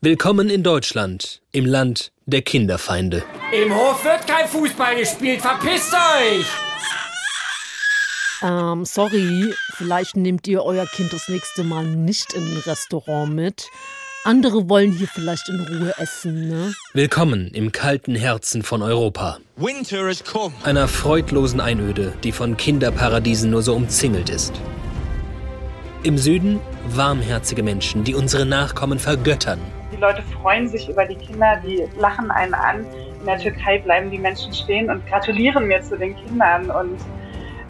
[0.00, 3.24] Willkommen in Deutschland, im Land der Kinderfeinde.
[3.52, 6.46] Im Hof wird kein Fußball gespielt, verpisst euch!
[8.40, 13.66] Ähm, sorry, vielleicht nehmt ihr euer Kind das nächste Mal nicht in ein Restaurant mit.
[14.22, 16.74] Andere wollen hier vielleicht in Ruhe essen, ne?
[16.92, 19.38] Willkommen im kalten Herzen von Europa.
[19.56, 20.54] Winter has come.
[20.62, 24.52] Einer freudlosen Einöde, die von Kinderparadiesen nur so umzingelt ist.
[26.04, 29.58] Im Süden warmherzige Menschen, die unsere Nachkommen vergöttern.
[29.90, 32.86] Die Leute freuen sich über die Kinder, die lachen einen an.
[33.20, 36.98] In der Türkei bleiben die Menschen stehen und gratulieren mir zu den Kindern und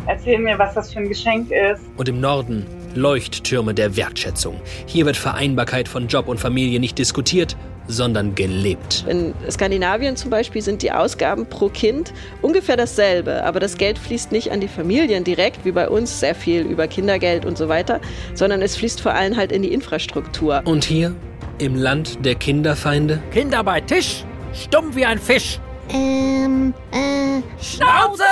[0.09, 1.83] erzählen mir, was das für ein Geschenk ist.
[1.97, 4.61] Und im Norden Leuchttürme der Wertschätzung.
[4.87, 9.05] Hier wird Vereinbarkeit von Job und Familie nicht diskutiert, sondern gelebt.
[9.09, 14.33] In Skandinavien zum Beispiel sind die Ausgaben pro Kind ungefähr dasselbe, aber das Geld fließt
[14.33, 18.01] nicht an die Familien direkt, wie bei uns, sehr viel über Kindergeld und so weiter,
[18.35, 20.63] sondern es fließt vor allem halt in die Infrastruktur.
[20.65, 21.15] Und hier,
[21.59, 23.23] im Land der Kinderfeinde?
[23.33, 25.61] Kinder bei Tisch, stumm wie ein Fisch.
[25.91, 27.43] Ähm, äh.
[27.61, 28.25] Schnauze!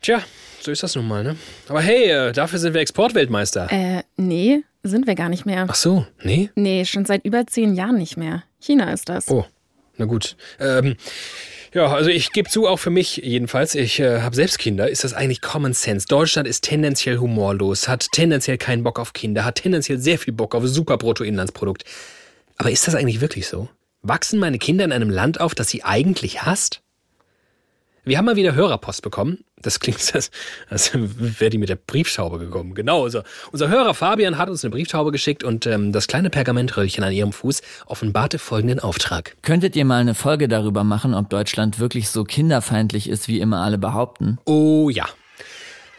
[0.00, 0.20] Tja,
[0.60, 1.36] so ist das nun mal, ne?
[1.68, 3.68] Aber hey, äh, dafür sind wir Exportweltmeister.
[3.70, 5.66] Äh, nee, sind wir gar nicht mehr.
[5.68, 6.50] Ach so, nee?
[6.54, 8.44] Nee, schon seit über zehn Jahren nicht mehr.
[8.60, 9.28] China ist das.
[9.28, 9.44] Oh,
[9.96, 10.36] na gut.
[10.58, 10.96] Ähm,
[11.72, 15.04] ja, also ich gebe zu, auch für mich jedenfalls, ich äh, habe selbst Kinder, ist
[15.04, 16.06] das eigentlich Common Sense.
[16.08, 20.54] Deutschland ist tendenziell humorlos, hat tendenziell keinen Bock auf Kinder, hat tendenziell sehr viel Bock
[20.54, 21.84] auf super Bruttoinlandsprodukt.
[22.56, 23.68] Aber ist das eigentlich wirklich so?
[24.02, 26.82] Wachsen meine Kinder in einem Land auf, das sie eigentlich hasst?
[28.04, 29.44] Wir haben mal wieder Hörerpost bekommen.
[29.62, 30.30] Das klingt, als,
[30.68, 32.74] als wäre die mit der Brieftaube gekommen.
[32.74, 37.04] Genau, also unser Hörer Fabian hat uns eine Brieftaube geschickt und ähm, das kleine Pergamentröllchen
[37.04, 39.36] an ihrem Fuß offenbarte folgenden Auftrag.
[39.42, 43.60] Könntet ihr mal eine Folge darüber machen, ob Deutschland wirklich so kinderfeindlich ist, wie immer
[43.62, 44.38] alle behaupten?
[44.46, 45.06] Oh ja.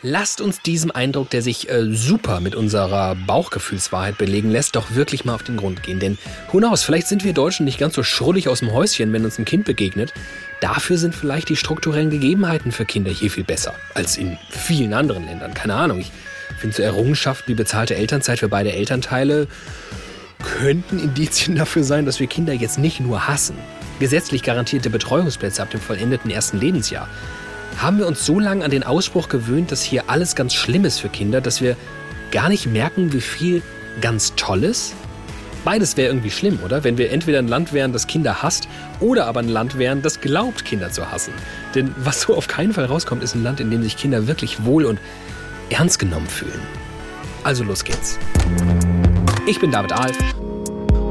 [0.03, 5.25] Lasst uns diesem Eindruck, der sich äh, super mit unserer Bauchgefühlswahrheit belegen lässt, doch wirklich
[5.25, 5.99] mal auf den Grund gehen.
[5.99, 6.17] Denn
[6.51, 9.45] who vielleicht sind wir Deutschen nicht ganz so schrullig aus dem Häuschen, wenn uns ein
[9.45, 10.11] Kind begegnet.
[10.59, 15.25] Dafür sind vielleicht die strukturellen Gegebenheiten für Kinder hier viel besser als in vielen anderen
[15.25, 15.53] Ländern.
[15.53, 15.99] Keine Ahnung.
[15.99, 16.11] Ich
[16.57, 19.47] finde so Errungenschaften wie bezahlte Elternzeit für beide Elternteile
[20.41, 23.55] könnten Indizien dafür sein, dass wir Kinder jetzt nicht nur hassen.
[23.99, 27.07] Gesetzlich garantierte Betreuungsplätze ab dem vollendeten ersten Lebensjahr.
[27.77, 30.99] Haben wir uns so lange an den Ausspruch gewöhnt, dass hier alles ganz schlimm ist
[30.99, 31.75] für Kinder, dass wir
[32.31, 33.61] gar nicht merken, wie viel
[34.01, 34.93] ganz Tolles?
[35.63, 36.83] Beides wäre irgendwie schlimm, oder?
[36.83, 38.67] Wenn wir entweder ein Land wären, das Kinder hasst,
[38.99, 41.33] oder aber ein Land wären, das glaubt, Kinder zu hassen.
[41.75, 44.65] Denn was so auf keinen Fall rauskommt, ist ein Land, in dem sich Kinder wirklich
[44.65, 44.99] wohl und
[45.69, 46.59] ernst genommen fühlen.
[47.43, 48.17] Also los geht's.
[49.47, 50.17] Ich bin David Alf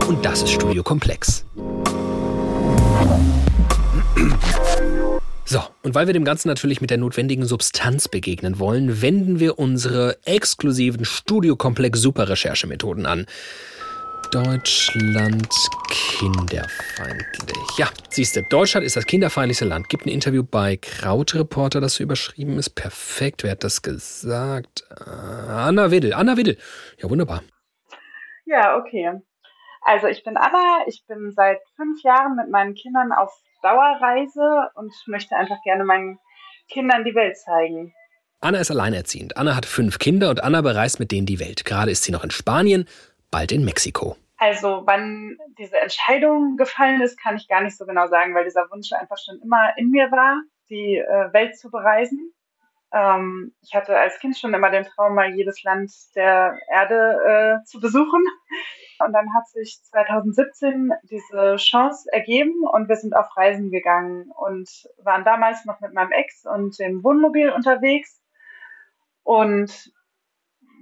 [0.08, 1.44] und das ist Studio Komplex.
[5.50, 9.58] So, und weil wir dem Ganzen natürlich mit der notwendigen Substanz begegnen wollen, wenden wir
[9.58, 13.26] unsere exklusiven Studiokomplex Super-Recherchemethoden an.
[14.30, 15.52] Deutschland
[15.88, 17.78] kinderfeindlich.
[17.78, 19.88] Ja, siehst du, Deutschland ist das kinderfeindlichste Land.
[19.88, 22.70] Gibt ein Interview bei Krautreporter, das so überschrieben ist.
[22.76, 24.84] Perfekt, wer hat das gesagt?
[25.04, 26.14] Anna Widdel.
[26.14, 26.58] Anna Widdel.
[26.98, 27.42] Ja, wunderbar.
[28.44, 29.20] Ja, okay.
[29.80, 34.92] Also ich bin Anna, ich bin seit fünf Jahren mit meinen Kindern auf Dauerreise und
[35.06, 36.18] möchte einfach gerne meinen
[36.68, 37.94] Kindern die Welt zeigen.
[38.40, 39.36] Anna ist alleinerziehend.
[39.36, 41.64] Anna hat fünf Kinder und Anna bereist mit denen die Welt.
[41.64, 42.86] Gerade ist sie noch in Spanien,
[43.30, 44.16] bald in Mexiko.
[44.38, 48.70] Also wann diese Entscheidung gefallen ist, kann ich gar nicht so genau sagen, weil dieser
[48.70, 50.40] Wunsch einfach schon immer in mir war,
[50.70, 52.32] die äh, Welt zu bereisen.
[52.92, 57.64] Ähm, ich hatte als Kind schon immer den Traum, mal jedes Land der Erde äh,
[57.64, 58.24] zu besuchen.
[58.98, 64.68] Und dann hat sich 2017 diese Chance ergeben und wir sind auf Reisen gegangen und
[65.02, 68.20] waren damals noch mit meinem Ex und dem Wohnmobil unterwegs.
[69.22, 69.92] Und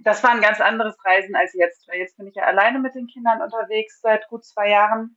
[0.02, 2.94] das war ein ganz anderes Reisen als jetzt, weil jetzt bin ich ja alleine mit
[2.94, 5.16] den Kindern unterwegs seit gut zwei Jahren.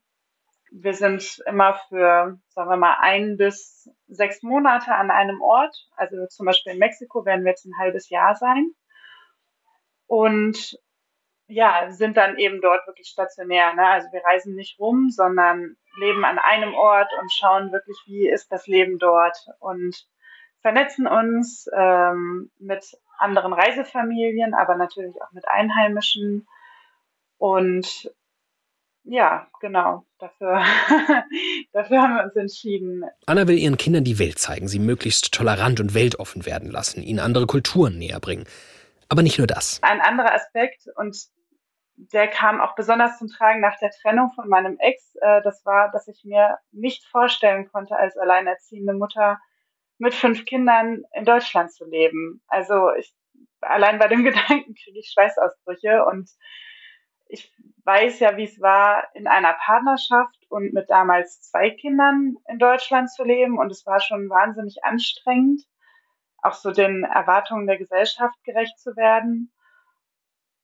[0.74, 5.76] Wir sind immer für, sagen wir mal, ein bis sechs Monate an einem Ort.
[5.96, 8.70] Also zum Beispiel in Mexiko werden wir jetzt ein halbes Jahr sein.
[10.06, 10.78] Und
[11.46, 13.74] ja, sind dann eben dort wirklich stationär.
[13.74, 13.86] Ne?
[13.86, 18.50] Also wir reisen nicht rum, sondern leben an einem Ort und schauen wirklich, wie ist
[18.50, 20.06] das Leben dort und
[20.62, 26.46] vernetzen uns ähm, mit anderen Reisefamilien, aber natürlich auch mit Einheimischen.
[27.36, 28.10] Und
[29.04, 30.62] ja, genau, dafür,
[31.72, 33.04] dafür haben wir uns entschieden.
[33.26, 37.18] Anna will ihren Kindern die Welt zeigen, sie möglichst tolerant und weltoffen werden lassen, ihnen
[37.18, 38.44] andere Kulturen näher bringen.
[39.08, 39.78] Aber nicht nur das.
[39.82, 41.16] Ein anderer Aspekt, und
[41.96, 45.14] der kam auch besonders zum Tragen nach der Trennung von meinem Ex.
[45.20, 49.38] Äh, das war, dass ich mir nicht vorstellen konnte, als alleinerziehende Mutter
[49.98, 52.42] mit fünf Kindern in Deutschland zu leben.
[52.46, 53.14] Also ich,
[53.60, 56.30] allein bei dem Gedanken kriege ich Schweißausbrüche und
[57.28, 57.52] ich
[57.84, 63.10] weiß ja, wie es war, in einer Partnerschaft und mit damals zwei Kindern in Deutschland
[63.10, 63.58] zu leben.
[63.58, 65.62] Und es war schon wahnsinnig anstrengend,
[66.42, 69.52] auch so den Erwartungen der Gesellschaft gerecht zu werden.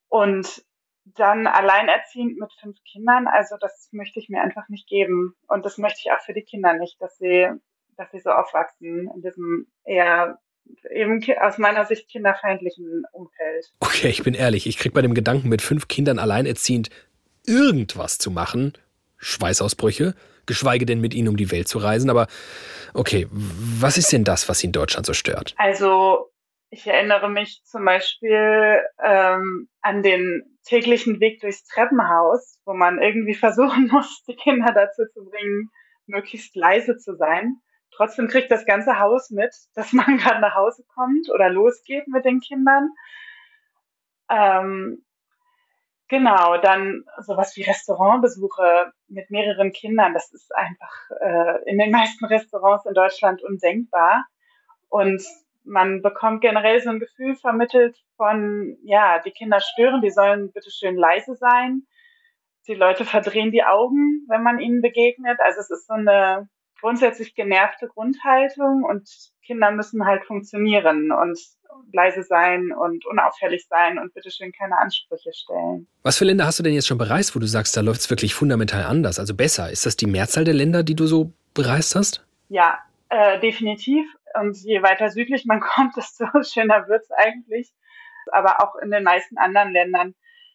[0.08, 0.64] Und
[1.04, 5.34] dann alleinerziehend mit fünf Kindern, also das möchte ich mir einfach nicht geben.
[5.48, 7.48] Und das möchte ich auch für die Kinder nicht, dass sie,
[7.96, 10.38] dass sie so aufwachsen in diesem eher
[10.90, 13.72] eben aus meiner Sicht kinderfeindlichen Umfeld.
[13.80, 16.90] Okay, ich bin ehrlich, ich krieg bei dem Gedanken, mit fünf Kindern alleinerziehend
[17.48, 18.74] irgendwas zu machen,
[19.16, 20.14] Schweißausbrüche,
[20.46, 22.10] geschweige denn mit ihnen um die Welt zu reisen.
[22.10, 22.26] Aber
[22.94, 25.54] okay, was ist denn das, was in Deutschland so stört?
[25.56, 26.30] Also
[26.70, 33.34] ich erinnere mich zum Beispiel ähm, an den täglichen Weg durchs Treppenhaus, wo man irgendwie
[33.46, 35.70] versuchen muss, die Kinder dazu zu bringen,
[36.06, 37.56] möglichst leise zu sein.
[37.90, 42.24] Trotzdem kriegt das ganze Haus mit, dass man gerade nach Hause kommt oder losgeht mit
[42.24, 42.90] den Kindern.
[44.30, 45.04] Ähm,
[46.08, 52.24] genau, dann sowas wie Restaurantbesuche mit mehreren Kindern, das ist einfach äh, in den meisten
[52.24, 54.24] Restaurants in Deutschland undenkbar.
[54.88, 55.22] Und
[55.64, 60.70] man bekommt generell so ein Gefühl vermittelt von, ja, die Kinder stören, die sollen bitte
[60.70, 61.82] schön leise sein.
[62.66, 65.38] Die Leute verdrehen die Augen, wenn man ihnen begegnet.
[65.40, 66.48] Also es ist so eine
[66.80, 69.08] grundsätzlich genervte Grundhaltung und
[69.44, 71.38] Kinder müssen halt funktionieren und
[71.92, 75.86] leise sein und unauffällig sein und bitteschön keine Ansprüche stellen.
[76.02, 78.10] Was für Länder hast du denn jetzt schon bereist, wo du sagst, da läuft es
[78.10, 79.70] wirklich fundamental anders, also besser?
[79.70, 82.26] Ist das die Mehrzahl der Länder, die du so bereist hast?
[82.48, 82.78] Ja,
[83.08, 84.06] äh, definitiv.
[84.34, 87.72] Und je weiter südlich man kommt, desto schöner wird es eigentlich.
[88.32, 90.14] Aber auch in den meisten anderen Ländern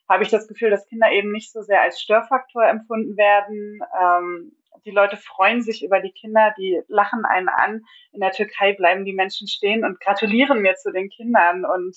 [0.09, 3.79] habe ich das Gefühl, dass Kinder eben nicht so sehr als Störfaktor empfunden werden.
[3.99, 4.51] Ähm,
[4.85, 7.85] die Leute freuen sich über die Kinder, die lachen einen an.
[8.11, 11.95] In der Türkei bleiben die Menschen stehen und gratulieren mir zu den Kindern und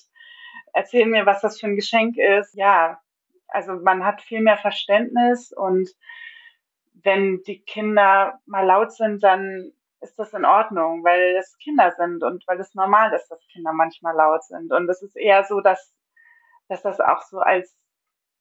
[0.72, 2.54] erzählen mir, was das für ein Geschenk ist.
[2.54, 3.00] Ja,
[3.48, 5.88] also man hat viel mehr Verständnis und
[6.94, 12.22] wenn die Kinder mal laut sind, dann ist das in Ordnung, weil es Kinder sind
[12.22, 14.72] und weil es normal ist, dass Kinder manchmal laut sind.
[14.72, 15.94] Und es ist eher so, dass,
[16.68, 17.74] dass das auch so als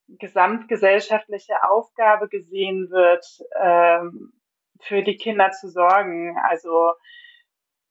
[0.07, 3.25] gesamtgesellschaftliche Aufgabe gesehen wird,
[3.59, 4.33] ähm,
[4.81, 6.37] für die Kinder zu sorgen.
[6.47, 6.93] Also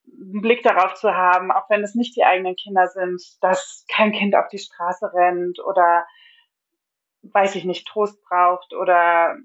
[0.06, 4.12] einen Blick darauf zu haben, auch wenn es nicht die eigenen Kinder sind, dass kein
[4.12, 6.06] Kind auf die Straße rennt oder
[7.22, 9.36] weiß ich nicht, Trost braucht oder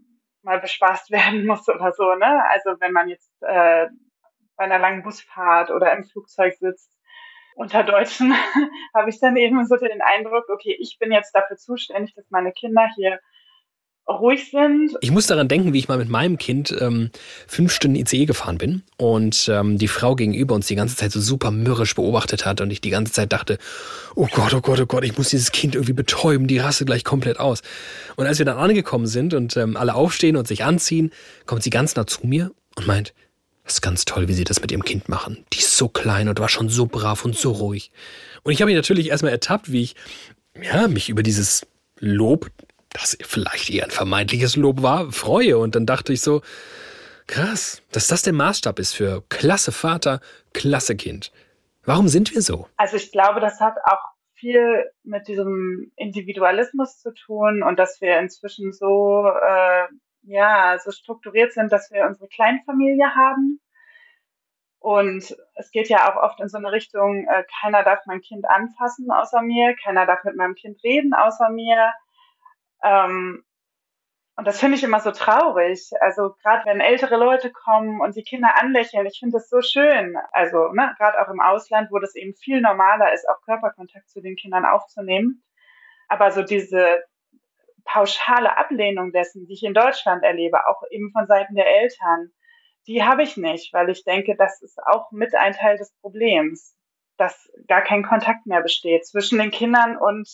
[0.42, 2.14] mal bespaßt werden muss oder so.
[2.16, 2.44] Ne?
[2.50, 3.88] Also wenn man jetzt äh,
[4.58, 6.92] bei einer langen Busfahrt oder im Flugzeug sitzt,
[7.60, 8.34] unter Deutschen
[8.96, 12.54] habe ich dann eben so den Eindruck, okay, ich bin jetzt dafür zuständig, dass meine
[12.54, 13.20] Kinder hier
[14.08, 14.96] ruhig sind.
[15.02, 17.12] Ich muss daran denken, wie ich mal mit meinem Kind ähm,
[17.48, 21.20] fünf Stunden ICE gefahren bin und ähm, die Frau gegenüber uns die ganze Zeit so
[21.20, 23.60] super mürrisch beobachtet hat und ich die ganze Zeit dachte,
[24.16, 27.04] oh Gott, oh Gott, oh Gott, ich muss dieses Kind irgendwie betäuben, die rasse gleich
[27.04, 27.62] komplett aus.
[28.16, 31.12] Und als wir dann angekommen sind und ähm, alle aufstehen und sich anziehen,
[31.46, 33.14] kommt sie ganz nah zu mir und meint,
[33.70, 35.46] das ist ganz toll, wie sie das mit ihrem Kind machen.
[35.54, 37.92] Die ist so klein und war schon so brav und so ruhig.
[38.42, 39.96] Und ich habe mich natürlich erstmal ertappt, wie ich
[40.60, 41.68] ja, mich über dieses
[42.00, 42.48] Lob,
[42.90, 45.60] das vielleicht eher ein vermeintliches Lob war, freue.
[45.60, 46.42] Und dann dachte ich so,
[47.28, 50.20] krass, dass das der Maßstab ist für klasse Vater,
[50.54, 51.32] klasse Kind.
[51.84, 52.68] Warum sind wir so?
[52.76, 54.02] Also ich glaube, das hat auch
[54.34, 59.88] viel mit diesem Individualismus zu tun und dass wir inzwischen so äh,
[60.30, 63.60] ja, so strukturiert sind, dass wir unsere Kleinfamilie haben.
[64.80, 68.50] Und es geht ja auch oft in so eine Richtung, äh, keiner darf mein Kind
[68.50, 71.92] anfassen außer mir, keiner darf mit meinem Kind reden außer mir.
[72.82, 73.44] Ähm,
[74.38, 75.92] und das finde ich immer so traurig.
[76.00, 80.16] Also gerade wenn ältere Leute kommen und die Kinder anlächeln, ich finde das so schön.
[80.32, 84.22] Also ne, gerade auch im Ausland, wo das eben viel normaler ist, auch Körperkontakt zu
[84.22, 85.44] den Kindern aufzunehmen.
[86.08, 87.04] Aber so diese
[87.86, 92.32] pauschale Ablehnung dessen, die ich in Deutschland erlebe, auch eben von Seiten der Eltern,
[92.88, 96.76] die habe ich nicht, weil ich denke, das ist auch mit ein Teil des Problems,
[97.18, 100.28] dass gar kein Kontakt mehr besteht zwischen den Kindern und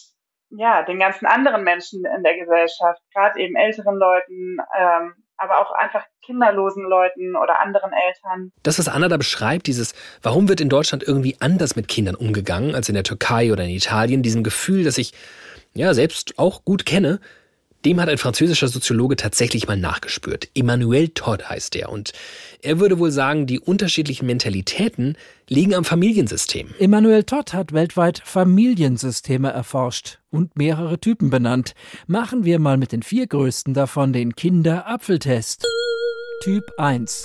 [0.52, 5.72] ja, den ganzen anderen Menschen in der Gesellschaft, gerade eben älteren Leuten, ähm, aber auch
[5.72, 8.52] einfach kinderlosen Leuten oder anderen Eltern.
[8.64, 12.74] Das, was Anna da beschreibt, dieses, warum wird in Deutschland irgendwie anders mit Kindern umgegangen
[12.74, 15.14] als in der Türkei oder in Italien, diesem Gefühl, das ich
[15.75, 17.20] ja selbst auch gut kenne,
[17.86, 20.50] dem hat ein französischer Soziologe tatsächlich mal nachgespürt.
[20.55, 21.89] Emmanuel Todd heißt er.
[21.89, 22.13] Und
[22.62, 25.17] er würde wohl sagen, die unterschiedlichen Mentalitäten
[25.48, 26.74] liegen am Familiensystem.
[26.79, 31.75] Emmanuel Todd hat weltweit Familiensysteme erforscht und mehrere Typen benannt.
[32.08, 35.65] Machen wir mal mit den vier größten davon den Kinderapfeltest.
[36.44, 37.22] Typ 1.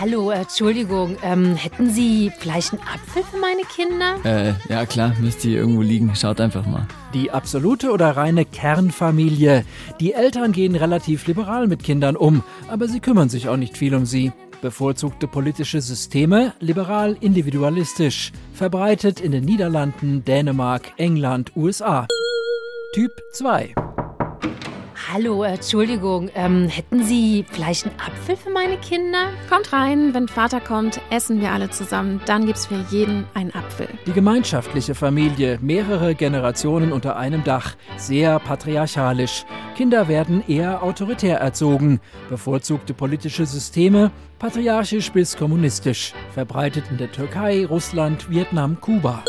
[0.00, 4.16] Hallo, Entschuldigung, ähm, hätten Sie vielleicht einen Apfel für meine Kinder?
[4.24, 6.16] Äh, ja klar, müsste hier irgendwo liegen.
[6.16, 6.86] Schaut einfach mal.
[7.12, 9.62] Die absolute oder reine Kernfamilie.
[10.00, 13.94] Die Eltern gehen relativ liberal mit Kindern um, aber sie kümmern sich auch nicht viel
[13.94, 14.32] um sie.
[14.62, 22.08] Bevorzugte politische Systeme liberal individualistisch, verbreitet in den Niederlanden, Dänemark, England, USA.
[22.94, 23.74] Typ 2.
[25.12, 29.30] Hallo, Entschuldigung, ähm, hätten Sie vielleicht einen Apfel für meine Kinder?
[29.48, 32.20] Kommt rein, wenn Vater kommt, essen wir alle zusammen.
[32.26, 33.88] Dann gibt's für jeden einen Apfel.
[34.06, 39.46] Die gemeinschaftliche Familie, mehrere Generationen unter einem Dach, sehr patriarchalisch.
[39.76, 42.00] Kinder werden eher autoritär erzogen.
[42.28, 46.14] Bevorzugte politische Systeme, patriarchisch bis kommunistisch.
[46.34, 49.24] Verbreitet in der Türkei, Russland, Vietnam, Kuba.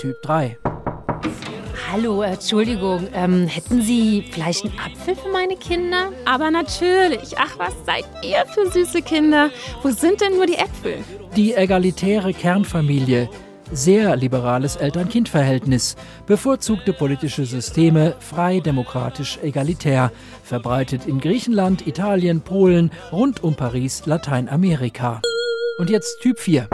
[0.00, 0.58] Typ 3.
[1.90, 6.12] Hallo, Entschuldigung, ähm, hätten Sie vielleicht einen Apfel für meine Kinder?
[6.26, 7.34] Aber natürlich.
[7.38, 9.48] Ach, was seid ihr für süße Kinder?
[9.82, 10.98] Wo sind denn nur die Äpfel?
[11.34, 13.30] Die egalitäre Kernfamilie.
[13.72, 15.96] Sehr liberales Eltern-Kind-Verhältnis.
[16.26, 20.12] Bevorzugte politische Systeme, frei, demokratisch, egalitär.
[20.42, 25.22] Verbreitet in Griechenland, Italien, Polen, rund um Paris, Lateinamerika.
[25.78, 26.68] Und jetzt Typ 4.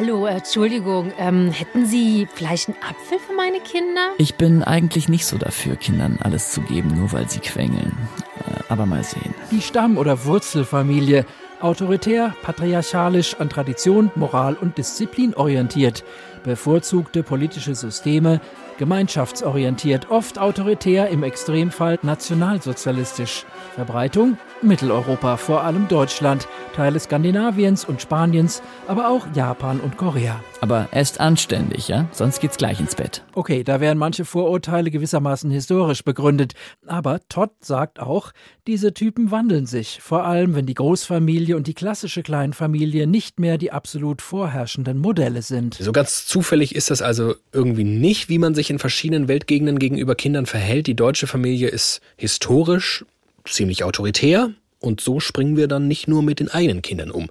[0.00, 4.10] Hallo, Entschuldigung, ähm, hätten Sie vielleicht einen Apfel für meine Kinder?
[4.18, 7.98] Ich bin eigentlich nicht so dafür, Kindern alles zu geben, nur weil sie quengeln.
[8.38, 9.34] Äh, aber mal sehen.
[9.50, 11.26] Die Stamm- oder Wurzelfamilie.
[11.60, 16.04] Autoritär, patriarchalisch, an Tradition, Moral und Disziplin orientiert.
[16.44, 18.40] Bevorzugte politische Systeme,
[18.78, 23.44] gemeinschaftsorientiert, oft autoritär, im Extremfall nationalsozialistisch.
[23.74, 30.40] Verbreitung Mitteleuropa, vor allem Deutschland, Teile Skandinaviens und Spaniens, aber auch Japan und Korea.
[30.60, 32.08] Aber esst anständig, ja?
[32.12, 33.22] Sonst geht's gleich ins Bett.
[33.34, 36.54] Okay, da wären manche Vorurteile gewissermaßen historisch begründet.
[36.86, 38.32] Aber Todd sagt auch,
[38.66, 43.56] diese Typen wandeln sich, vor allem wenn die Großfamilie und die klassische Kleinfamilie nicht mehr
[43.56, 45.74] die absolut vorherrschenden Modelle sind.
[45.74, 50.16] So ganz zufällig ist das also irgendwie nicht, wie man sich in verschiedenen Weltgegenden gegenüber
[50.16, 50.88] Kindern verhält.
[50.88, 53.04] Die deutsche Familie ist historisch
[53.44, 54.50] ziemlich autoritär
[54.80, 57.30] und so springen wir dann nicht nur mit den eigenen Kindern um.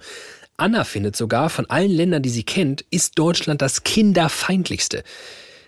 [0.58, 5.04] Anna findet sogar, von allen Ländern, die sie kennt, ist Deutschland das kinderfeindlichste.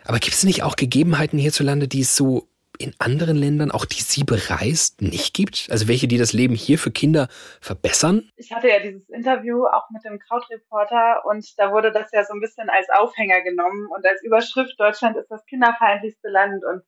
[0.03, 2.47] Aber gibt es nicht auch Gegebenheiten hierzulande, die es so
[2.79, 5.67] in anderen Ländern, auch die sie bereist, nicht gibt?
[5.69, 7.27] Also welche, die das Leben hier für Kinder
[7.61, 8.29] verbessern?
[8.35, 12.33] Ich hatte ja dieses Interview auch mit dem Krautreporter und da wurde das ja so
[12.33, 16.81] ein bisschen als Aufhänger genommen und als Überschrift Deutschland ist das kinderfeindlichste Land und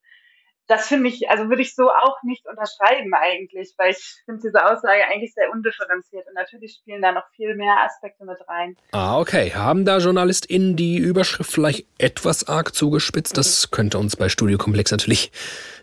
[0.71, 4.65] das finde ich, also würde ich so auch nicht unterschreiben eigentlich, weil ich finde diese
[4.65, 8.77] Aussage eigentlich sehr undifferenziert und natürlich spielen da noch viel mehr Aspekte mit rein.
[8.93, 9.51] Ah, okay.
[9.53, 13.37] Haben da JournalistInnen die Überschrift vielleicht etwas arg zugespitzt?
[13.37, 15.31] Das könnte uns bei Studiokomplex natürlich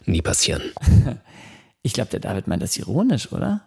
[0.04, 0.72] nie passieren.
[1.82, 3.62] Ich glaube, der David meint das ironisch, oder?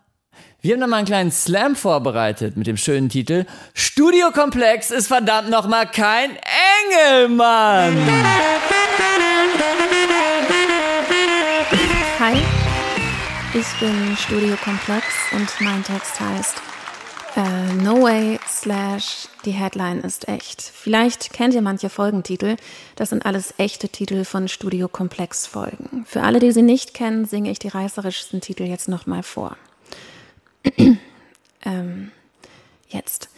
[0.59, 5.49] Wir haben noch mal einen kleinen Slam vorbereitet mit dem schönen Titel Studiokomplex ist verdammt
[5.49, 6.37] noch mal kein
[6.91, 7.97] Engelmann.
[12.23, 12.35] Hi,
[13.55, 16.61] ich bin Studio Komplex und mein Text heißt
[17.35, 20.61] äh, No Way slash die Headline ist echt.
[20.61, 22.57] Vielleicht kennt ihr manche Folgentitel.
[22.95, 26.05] Das sind alles echte Titel von Studio Komplex Folgen.
[26.05, 29.57] Für alle, die sie nicht kennen, singe ich die reißerischsten Titel jetzt nochmal vor.
[31.65, 32.11] ähm,
[32.87, 33.30] jetzt.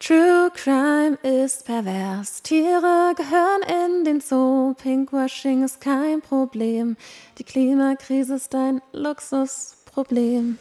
[0.00, 2.40] True Crime ist pervers.
[2.44, 3.62] Tiere gehören
[3.96, 4.74] in den Zoo.
[4.74, 6.96] Pinkwashing ist kein Problem.
[7.38, 10.56] Die Klimakrise ist ein Luxusproblem.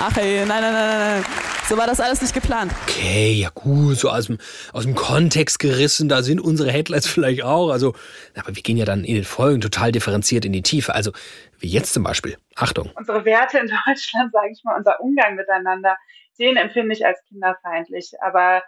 [0.00, 1.24] Ach ey, nein, nein, nein, nein.
[1.68, 2.72] So war das alles nicht geplant.
[2.82, 4.38] Okay, ja gut, so aus dem,
[4.72, 7.70] aus dem Kontext gerissen, da sind unsere Headlines vielleicht auch.
[7.70, 7.94] Also,
[8.34, 10.92] aber wir gehen ja dann in den Folgen total differenziert in die Tiefe.
[10.92, 11.12] Also,
[11.60, 12.36] wie jetzt zum Beispiel.
[12.56, 12.90] Achtung.
[12.96, 15.96] Unsere Werte in Deutschland, sage ich mal, unser Umgang miteinander,
[16.38, 18.12] den empfinde ich als kinderfeindlich.
[18.20, 18.62] Aber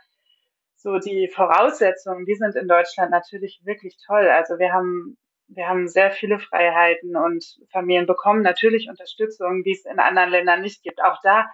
[0.76, 4.28] so die Voraussetzungen, die sind in Deutschland natürlich wirklich toll.
[4.28, 5.16] Also wir haben
[5.48, 10.62] wir haben sehr viele Freiheiten und Familien bekommen natürlich Unterstützung, die es in anderen Ländern
[10.62, 11.02] nicht gibt.
[11.02, 11.50] Auch da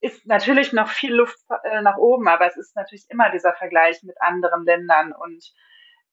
[0.00, 4.02] ist natürlich noch viel Luft äh, nach oben, aber es ist natürlich immer dieser Vergleich
[4.02, 5.52] mit anderen Ländern und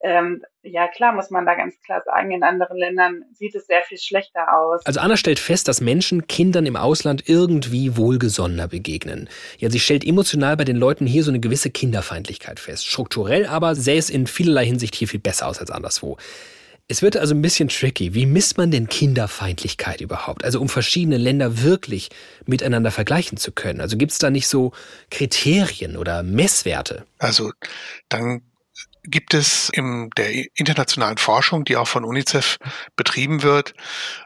[0.01, 3.81] ähm, ja klar muss man da ganz klar sagen, in anderen Ländern sieht es sehr
[3.83, 4.85] viel schlechter aus.
[4.85, 9.29] Also Anna stellt fest, dass Menschen Kindern im Ausland irgendwie wohlgesonnener begegnen.
[9.57, 12.85] Ja, sie stellt emotional bei den Leuten hier so eine gewisse Kinderfeindlichkeit fest.
[12.85, 16.17] Strukturell aber sähe es in vielerlei Hinsicht hier viel besser aus als anderswo.
[16.91, 18.15] Es wird also ein bisschen tricky.
[18.15, 20.43] Wie misst man denn Kinderfeindlichkeit überhaupt?
[20.43, 22.09] Also um verschiedene Länder wirklich
[22.47, 23.79] miteinander vergleichen zu können.
[23.79, 24.71] Also gibt es da nicht so
[25.11, 27.05] Kriterien oder Messwerte?
[27.19, 27.51] Also
[28.09, 28.41] dann
[29.03, 32.57] gibt es in der internationalen Forschung, die auch von UNICEF
[32.95, 33.73] betrieben wird,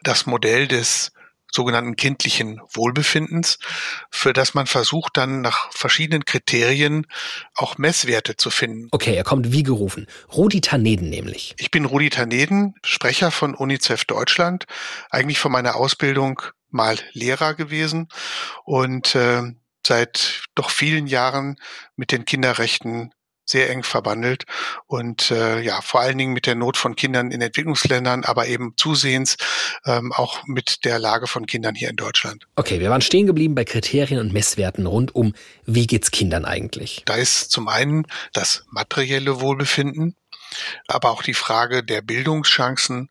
[0.03, 1.11] das Modell des
[1.53, 3.59] sogenannten kindlichen Wohlbefindens,
[4.09, 7.05] für das man versucht dann nach verschiedenen Kriterien
[7.53, 8.87] auch Messwerte zu finden.
[8.91, 10.07] Okay, er kommt wie gerufen.
[10.33, 11.53] Rudi Taneden nämlich.
[11.59, 14.65] Ich bin Rudi Taneden, Sprecher von UNICEF Deutschland,
[15.11, 16.41] eigentlich von meiner Ausbildung
[16.71, 18.07] mal Lehrer gewesen
[18.65, 19.43] und äh,
[19.85, 21.59] seit doch vielen Jahren
[21.95, 23.11] mit den Kinderrechten
[23.45, 24.45] sehr eng verbandelt
[24.87, 28.73] und äh, ja vor allen Dingen mit der Not von Kindern in Entwicklungsländern, aber eben
[28.77, 29.37] zusehends
[29.85, 32.47] ähm, auch mit der Lage von Kindern hier in Deutschland.
[32.55, 35.33] Okay, wir waren stehen geblieben bei Kriterien und Messwerten rund um
[35.65, 37.03] wie geht's Kindern eigentlich?
[37.05, 40.15] Da ist zum einen das materielle Wohlbefinden,
[40.87, 43.09] aber auch die Frage der Bildungschancen,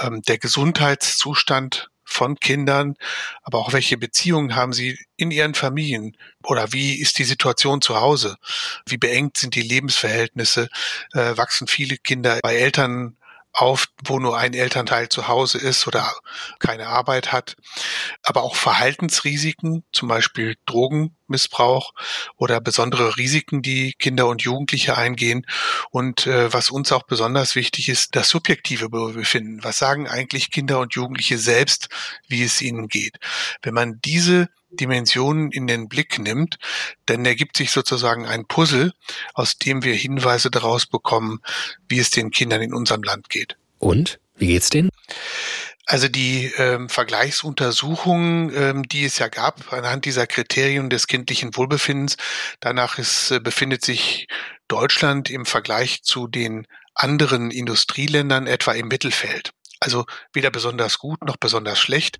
[0.00, 2.96] ähm, der Gesundheitszustand von Kindern,
[3.42, 8.00] aber auch welche Beziehungen haben sie in ihren Familien oder wie ist die Situation zu
[8.00, 8.36] Hause?
[8.86, 10.68] Wie beengt sind die Lebensverhältnisse?
[11.12, 13.16] Äh, wachsen viele Kinder bei Eltern
[13.54, 16.12] auf, wo nur ein Elternteil zu Hause ist oder
[16.58, 17.56] keine Arbeit hat.
[18.22, 21.92] Aber auch Verhaltensrisiken, zum Beispiel Drogenmissbrauch
[22.36, 25.46] oder besondere Risiken, die Kinder und Jugendliche eingehen.
[25.90, 29.62] Und äh, was uns auch besonders wichtig ist, das subjektive Befinden.
[29.62, 31.88] Was sagen eigentlich Kinder und Jugendliche selbst,
[32.26, 33.18] wie es ihnen geht?
[33.62, 34.48] Wenn man diese
[34.80, 36.58] Dimensionen in den Blick nimmt,
[37.06, 38.92] dann ergibt sich sozusagen ein Puzzle,
[39.34, 41.40] aus dem wir Hinweise daraus bekommen,
[41.88, 43.56] wie es den Kindern in unserem Land geht.
[43.78, 44.18] Und?
[44.36, 44.90] Wie geht's denen?
[45.86, 52.16] Also die ähm, Vergleichsuntersuchungen, ähm, die es ja gab, anhand dieser Kriterien des kindlichen Wohlbefindens,
[52.60, 54.26] danach ist, äh, befindet sich
[54.66, 59.50] Deutschland im Vergleich zu den anderen Industrieländern etwa im Mittelfeld.
[59.84, 62.18] Also weder besonders gut noch besonders schlecht.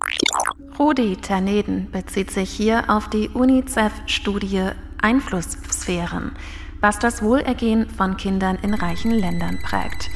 [0.78, 6.32] Rudi Terneden bezieht sich hier auf die UNICEF-Studie Einflusssphären,
[6.80, 10.10] was das Wohlergehen von Kindern in reichen Ländern prägt.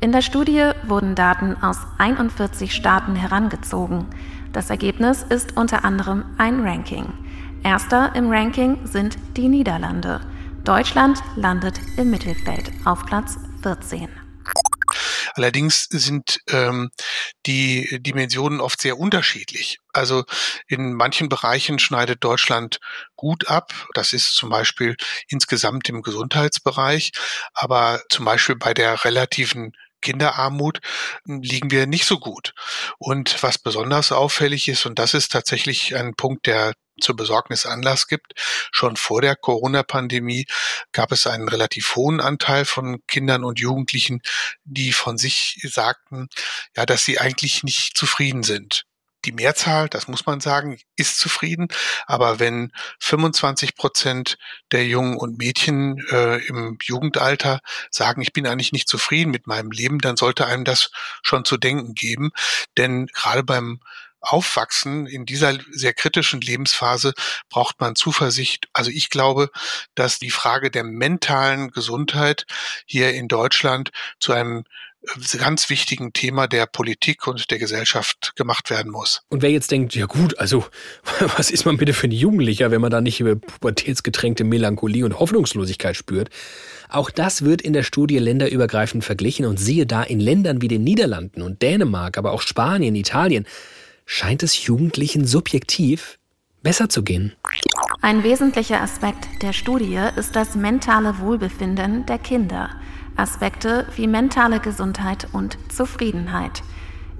[0.00, 4.06] In der Studie wurden Daten aus 41 Staaten herangezogen.
[4.54, 7.12] Das Ergebnis ist unter anderem ein Ranking.
[7.62, 10.20] Erster im Ranking sind die Niederlande.
[10.64, 14.23] Deutschland landet im Mittelfeld auf Platz 14.
[15.34, 16.90] Allerdings sind ähm,
[17.46, 19.78] die Dimensionen oft sehr unterschiedlich.
[19.92, 20.24] Also
[20.66, 22.78] in manchen Bereichen schneidet Deutschland
[23.16, 23.72] gut ab.
[23.94, 24.96] Das ist zum Beispiel
[25.28, 27.12] insgesamt im Gesundheitsbereich,
[27.52, 30.80] aber zum Beispiel bei der relativen Kinderarmut
[31.24, 32.52] liegen wir nicht so gut.
[32.98, 38.08] Und was besonders auffällig ist, und das ist tatsächlich ein Punkt, der zur Besorgnis Anlass
[38.08, 38.34] gibt.
[38.72, 40.46] Schon vor der Corona-Pandemie
[40.92, 44.22] gab es einen relativ hohen Anteil von Kindern und Jugendlichen,
[44.64, 46.28] die von sich sagten,
[46.76, 48.84] ja, dass sie eigentlich nicht zufrieden sind
[49.24, 51.68] die Mehrzahl, das muss man sagen, ist zufrieden.
[52.06, 54.38] Aber wenn 25 Prozent
[54.72, 59.70] der Jungen und Mädchen äh, im Jugendalter sagen, ich bin eigentlich nicht zufrieden mit meinem
[59.70, 60.90] Leben, dann sollte einem das
[61.22, 62.32] schon zu denken geben.
[62.76, 63.80] Denn gerade beim
[64.24, 67.14] Aufwachsen in dieser sehr kritischen Lebensphase
[67.48, 68.68] braucht man Zuversicht.
[68.72, 69.50] Also ich glaube,
[69.94, 72.46] dass die Frage der mentalen Gesundheit
[72.86, 74.64] hier in Deutschland zu einem
[75.38, 79.20] ganz wichtigen Thema der Politik und der Gesellschaft gemacht werden muss.
[79.28, 80.64] Und wer jetzt denkt, ja gut, also
[81.36, 85.18] was ist man bitte für ein Jugendlicher, wenn man da nicht über pubertätsgetränkte Melancholie und
[85.18, 86.30] Hoffnungslosigkeit spürt?
[86.88, 90.84] Auch das wird in der Studie länderübergreifend verglichen und siehe da in Ländern wie den
[90.84, 93.46] Niederlanden und Dänemark, aber auch Spanien, Italien,
[94.06, 96.18] scheint es Jugendlichen subjektiv
[96.62, 97.32] besser zu gehen.
[98.00, 102.70] Ein wesentlicher Aspekt der Studie ist das mentale Wohlbefinden der Kinder.
[103.16, 106.62] Aspekte wie mentale Gesundheit und Zufriedenheit.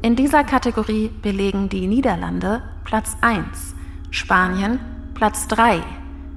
[0.03, 3.75] In dieser Kategorie belegen die Niederlande Platz 1,
[4.11, 4.81] Spanien
[5.15, 5.83] Platz 3,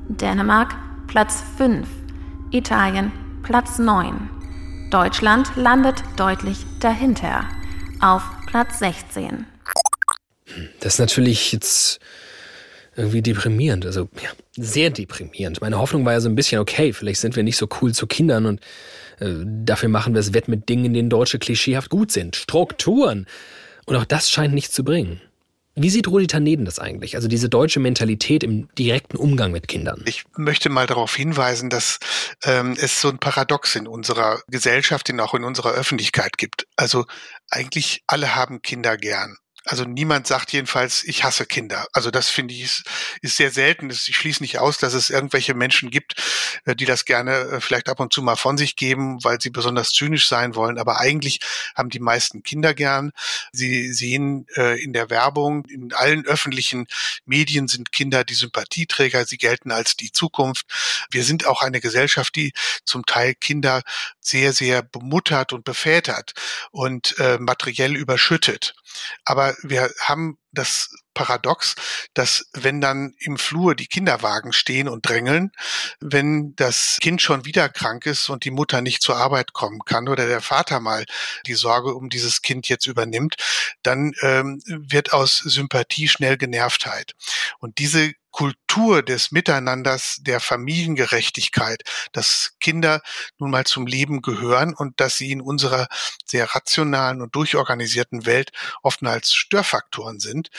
[0.07, 0.75] Dänemark
[1.07, 1.87] Platz 5,
[2.51, 3.11] Italien
[3.43, 4.29] Platz 9.
[4.91, 7.45] Deutschland landet deutlich dahinter,
[7.99, 9.45] auf Platz 16.
[10.79, 11.99] Das ist natürlich jetzt
[12.95, 13.85] irgendwie deprimierend.
[13.85, 15.61] Also ja, sehr deprimierend.
[15.61, 18.07] Meine Hoffnung war ja so ein bisschen, okay, vielleicht sind wir nicht so cool zu
[18.07, 18.61] Kindern und
[19.19, 22.35] äh, dafür machen wir es wett mit Dingen, in denen Deutsche klischeehaft gut sind.
[22.35, 23.27] Strukturen.
[23.85, 25.21] Und auch das scheint nichts zu bringen.
[25.79, 27.15] Wie sieht Rudi Taneden das eigentlich?
[27.15, 30.01] Also diese deutsche Mentalität im direkten Umgang mit Kindern.
[30.05, 31.99] Ich möchte mal darauf hinweisen, dass
[32.43, 36.65] ähm, es so ein Paradox in unserer Gesellschaft und auch in unserer Öffentlichkeit gibt.
[36.77, 37.05] Also
[37.51, 39.37] eigentlich alle haben Kinder gern.
[39.67, 41.87] Also niemand sagt jedenfalls, ich hasse Kinder.
[41.91, 42.83] Also das finde ich
[43.21, 43.89] ist, sehr selten.
[43.89, 46.15] Ich schließe nicht aus, dass es irgendwelche Menschen gibt,
[46.63, 49.49] äh, die das gerne äh, vielleicht ab und zu mal von sich geben, weil sie
[49.49, 50.77] besonders zynisch sein wollen.
[50.77, 51.41] Aber eigentlich
[51.75, 53.11] haben die meisten Kinder gern.
[53.51, 56.87] Sie sehen äh, in der Werbung, in allen öffentlichen
[57.25, 59.25] Medien sind Kinder die Sympathieträger.
[59.25, 60.65] Sie gelten als die Zukunft.
[61.11, 62.53] Wir sind auch eine Gesellschaft, die
[62.85, 63.83] zum Teil Kinder
[64.21, 66.33] sehr, sehr bemuttert und befätert
[66.71, 68.75] und materiell überschüttet.
[69.25, 71.75] Aber wir haben das paradox,
[72.13, 75.51] dass wenn dann im Flur die Kinderwagen stehen und drängeln,
[75.99, 80.07] wenn das Kind schon wieder krank ist und die Mutter nicht zur Arbeit kommen kann
[80.07, 81.05] oder der Vater mal
[81.45, 83.35] die Sorge um dieses Kind jetzt übernimmt,
[83.83, 87.13] dann ähm, wird aus Sympathie schnell Genervtheit.
[87.59, 93.01] Und diese Kultur des Miteinanders, der Familiengerechtigkeit, dass Kinder
[93.37, 95.87] nun mal zum Leben gehören und dass sie in unserer
[96.25, 98.51] sehr rationalen und durchorganisierten Welt
[98.83, 100.49] oft als Störfaktoren sind,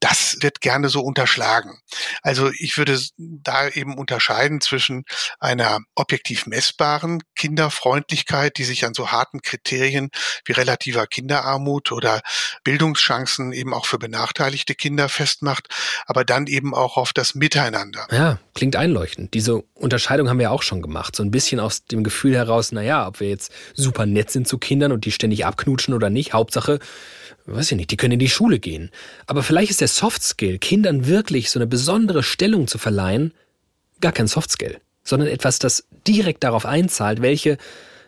[0.00, 1.80] das wird gerne so unterschlagen.
[2.22, 5.04] Also ich würde da eben unterscheiden zwischen
[5.40, 10.10] einer objektiv messbaren Kinderfreundlichkeit, die sich an so harten Kriterien
[10.44, 12.22] wie relativer Kinderarmut oder
[12.62, 15.68] Bildungschancen eben auch für benachteiligte Kinder festmacht,
[16.06, 18.06] aber dann eben auch auf das Miteinander.
[18.10, 19.34] Ja, klingt einleuchtend.
[19.34, 21.16] Diese Unterscheidung haben wir auch schon gemacht.
[21.16, 24.58] So ein bisschen aus dem Gefühl heraus, naja, ob wir jetzt super nett sind zu
[24.58, 26.32] Kindern und die ständig abknutschen oder nicht.
[26.32, 26.78] Hauptsache,
[27.46, 28.90] weiß ich nicht, die können in die Schule gehen.
[29.26, 33.32] Aber vielleicht ist der Softskill, Kindern wirklich so eine besondere Stellung zu verleihen,
[34.00, 37.58] gar kein Softskill, sondern etwas, das direkt darauf einzahlt, welche,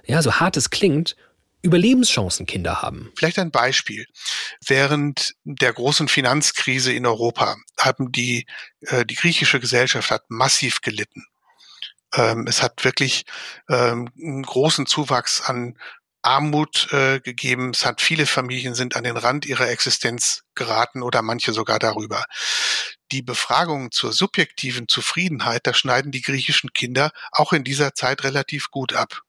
[0.06, 1.16] ja, so hart es klingt,
[1.62, 3.12] Überlebenschancen Kinder haben.
[3.16, 4.06] Vielleicht ein Beispiel.
[4.64, 8.46] Während der großen Finanzkrise in Europa haben die,
[8.82, 11.24] äh, die griechische Gesellschaft hat massiv gelitten.
[12.14, 13.24] Ähm, es hat wirklich
[13.68, 15.76] ähm, einen großen Zuwachs an
[16.22, 17.70] Armut äh, gegeben.
[17.70, 22.24] Es hat viele Familien sind an den Rand ihrer Existenz geraten oder manche sogar darüber.
[23.12, 28.70] Die Befragungen zur subjektiven Zufriedenheit, da schneiden die griechischen Kinder auch in dieser Zeit relativ
[28.70, 29.22] gut ab.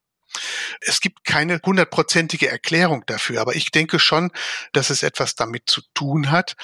[0.81, 4.31] Es gibt keine hundertprozentige Erklärung dafür, aber ich denke schon,
[4.73, 6.55] dass es etwas damit zu tun hat,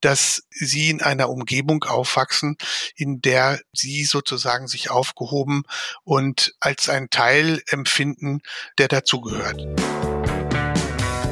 [0.00, 2.56] dass sie in einer Umgebung aufwachsen,
[2.94, 5.62] in der sie sozusagen sich aufgehoben
[6.02, 8.40] und als ein Teil empfinden,
[8.78, 9.62] der dazugehört.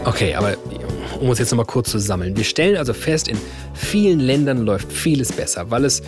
[0.04, 0.56] Okay, aber
[1.22, 2.36] um uns jetzt nochmal kurz zu sammeln.
[2.36, 3.38] Wir stellen also fest, in
[3.74, 6.02] vielen Ländern läuft vieles besser, weil es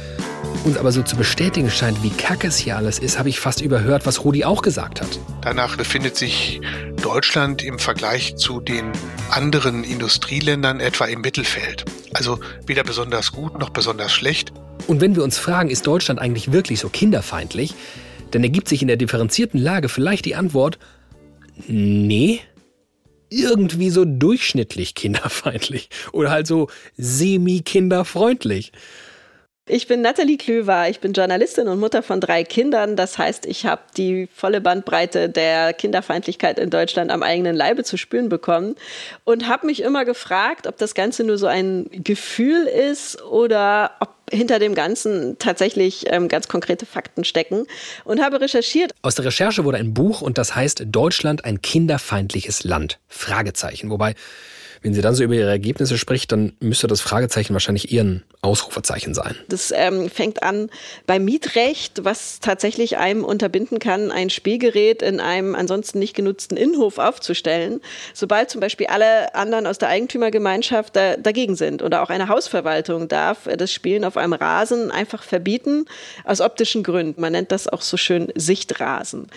[0.64, 3.60] uns aber so zu bestätigen scheint, wie kacke es hier alles ist, habe ich fast
[3.60, 5.20] überhört, was Rudi auch gesagt hat.
[5.42, 6.60] Danach befindet sich
[7.00, 8.90] Deutschland im Vergleich zu den
[9.30, 11.84] anderen Industrieländern etwa im Mittelfeld.
[12.12, 14.52] Also weder besonders gut noch besonders schlecht.
[14.88, 17.74] Und wenn wir uns fragen, ist Deutschland eigentlich wirklich so kinderfeindlich,
[18.32, 20.78] dann ergibt sich in der differenzierten Lage vielleicht die Antwort,
[21.68, 22.40] nee,
[23.28, 28.72] irgendwie so durchschnittlich kinderfeindlich oder halt so semi-kinderfreundlich.
[29.66, 32.96] Ich bin Nathalie Klöver, ich bin Journalistin und Mutter von drei Kindern.
[32.96, 37.96] Das heißt, ich habe die volle Bandbreite der Kinderfeindlichkeit in Deutschland am eigenen Leibe zu
[37.96, 38.76] spüren bekommen
[39.24, 44.13] und habe mich immer gefragt, ob das Ganze nur so ein Gefühl ist oder ob
[44.30, 47.66] hinter dem Ganzen tatsächlich ähm, ganz konkrete Fakten stecken
[48.04, 48.92] und habe recherchiert.
[49.02, 52.98] Aus der Recherche wurde ein Buch und das heißt Deutschland ein kinderfeindliches Land?
[53.08, 53.90] Fragezeichen.
[53.90, 54.14] Wobei
[54.84, 58.22] wenn sie dann so über ihre Ergebnisse spricht, dann müsste das Fragezeichen wahrscheinlich eher ein
[58.42, 59.34] Ausrufezeichen sein.
[59.48, 60.68] Das ähm, fängt an
[61.06, 66.98] beim Mietrecht, was tatsächlich einem unterbinden kann, ein Spielgerät in einem ansonsten nicht genutzten Innenhof
[66.98, 67.80] aufzustellen,
[68.12, 71.82] sobald zum Beispiel alle anderen aus der Eigentümergemeinschaft da, dagegen sind.
[71.82, 75.86] Oder auch eine Hausverwaltung darf das Spielen auf einem Rasen einfach verbieten,
[76.24, 77.22] aus optischen Gründen.
[77.22, 79.28] Man nennt das auch so schön Sichtrasen.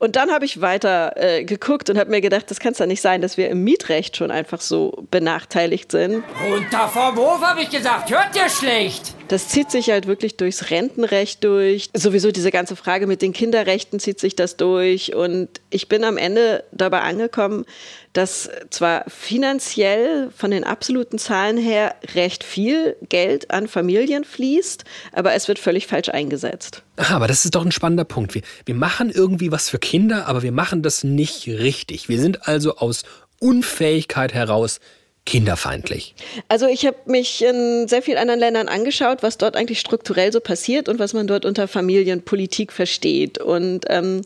[0.00, 2.86] Und dann habe ich weiter äh, geguckt und habe mir gedacht, das kann es ja
[2.86, 6.24] nicht sein, dass wir im Mietrecht schon einfach so benachteiligt sind.
[6.48, 8.10] Runter vom Hof, habe ich gesagt.
[8.10, 9.14] Hört ihr schlecht?
[9.28, 11.90] Das zieht sich halt wirklich durchs Rentenrecht durch.
[11.94, 15.14] Sowieso diese ganze Frage mit den Kinderrechten zieht sich das durch.
[15.14, 17.64] Und ich bin am Ende dabei angekommen,
[18.12, 25.34] dass zwar finanziell von den absoluten Zahlen her recht viel Geld an Familien fließt, aber
[25.34, 26.82] es wird völlig falsch eingesetzt.
[26.96, 28.34] Aha, aber das ist doch ein spannender Punkt.
[28.34, 32.08] Wir, wir machen irgendwie was für Kinder, aber wir machen das nicht richtig.
[32.08, 33.02] Wir sind also aus
[33.40, 34.80] Unfähigkeit heraus
[35.26, 36.14] kinderfeindlich?
[36.48, 40.40] Also ich habe mich in sehr vielen anderen Ländern angeschaut, was dort eigentlich strukturell so
[40.40, 43.38] passiert und was man dort unter Familienpolitik versteht.
[43.38, 44.22] Und ähm,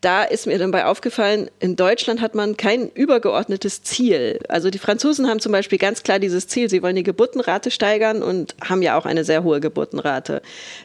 [0.00, 4.38] da ist mir dabei aufgefallen, in Deutschland hat man kein übergeordnetes Ziel.
[4.48, 8.22] Also die Franzosen haben zum Beispiel ganz klar dieses Ziel, sie wollen die Geburtenrate steigern
[8.22, 10.40] und haben ja auch eine sehr hohe Geburtenrate.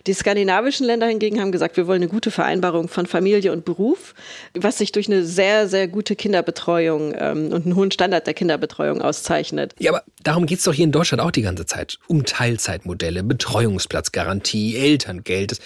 [0.08, 4.16] Die skandinavischen Länder hingegen haben gesagt, wir wollen eine gute Vereinbarung von Familie und Beruf,
[4.56, 9.04] was sich durch eine sehr, sehr gute Kinderbetreuung ähm, und einen hohen Standard der Kinderbetreuung
[9.04, 9.76] auszeichnet berechnet.
[9.80, 12.00] Ja, aber darum geht es doch hier in Deutschland auch die ganze Zeit.
[12.08, 15.60] Um Teilzeitmodelle, Betreuungsplatzgarantie, Elterngeld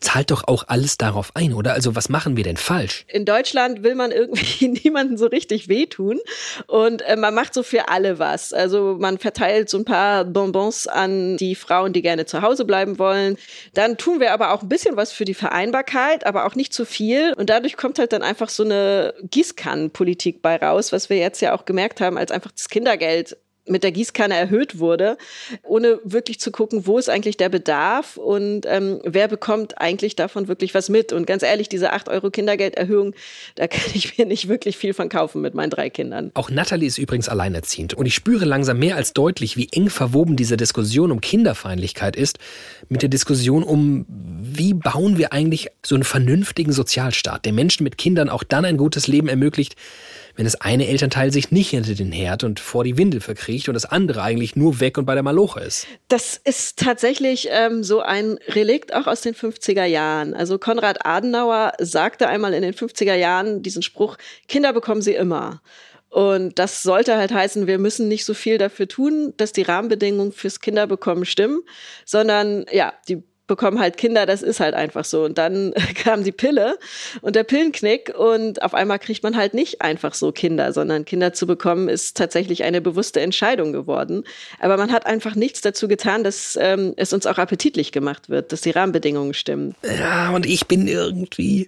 [0.00, 1.74] zahlt doch auch alles darauf ein, oder?
[1.74, 3.04] Also was machen wir denn falsch?
[3.08, 6.18] In Deutschland will man irgendwie niemanden so richtig wehtun
[6.66, 8.52] und äh, man macht so für alle was.
[8.52, 12.98] Also man verteilt so ein paar Bonbons an die Frauen, die gerne zu Hause bleiben
[12.98, 13.36] wollen.
[13.74, 16.84] Dann tun wir aber auch ein bisschen was für die Vereinbarkeit, aber auch nicht zu
[16.84, 21.40] viel und dadurch kommt halt dann einfach so eine Gießkannenpolitik bei raus, was wir jetzt
[21.40, 23.36] ja auch gemerkt haben, als einfach das Kindergeld
[23.70, 25.16] mit der Gießkanne erhöht wurde,
[25.62, 30.48] ohne wirklich zu gucken, wo ist eigentlich der Bedarf und ähm, wer bekommt eigentlich davon
[30.48, 31.12] wirklich was mit.
[31.12, 33.14] Und ganz ehrlich, diese 8 Euro Kindergelderhöhung,
[33.54, 36.30] da kann ich mir nicht wirklich viel von kaufen mit meinen drei Kindern.
[36.34, 37.94] Auch Natalie ist übrigens alleinerziehend.
[37.94, 42.38] Und ich spüre langsam mehr als deutlich, wie eng verwoben diese Diskussion um Kinderfeindlichkeit ist
[42.88, 44.06] mit der Diskussion um,
[44.60, 48.76] wie bauen wir eigentlich so einen vernünftigen Sozialstaat, der Menschen mit Kindern auch dann ein
[48.76, 49.74] gutes Leben ermöglicht,
[50.36, 53.74] wenn das eine Elternteil sich nicht hinter den Herd und vor die Windel verkriecht und
[53.74, 55.86] das andere eigentlich nur weg und bei der Maloche ist.
[56.08, 60.34] Das ist tatsächlich ähm, so ein Relikt auch aus den 50er Jahren.
[60.34, 65.62] Also Konrad Adenauer sagte einmal in den 50er Jahren diesen Spruch, Kinder bekommen sie immer.
[66.10, 70.32] Und das sollte halt heißen, wir müssen nicht so viel dafür tun, dass die Rahmenbedingungen
[70.32, 71.62] fürs Kinderbekommen stimmen,
[72.04, 75.24] sondern ja, die bekommen halt Kinder, das ist halt einfach so.
[75.24, 76.78] Und dann kam die Pille
[77.20, 81.32] und der Pillenknick und auf einmal kriegt man halt nicht einfach so Kinder, sondern Kinder
[81.32, 84.22] zu bekommen ist tatsächlich eine bewusste Entscheidung geworden.
[84.60, 88.52] Aber man hat einfach nichts dazu getan, dass ähm, es uns auch appetitlich gemacht wird,
[88.52, 89.74] dass die Rahmenbedingungen stimmen.
[89.82, 91.66] Ja, und ich bin irgendwie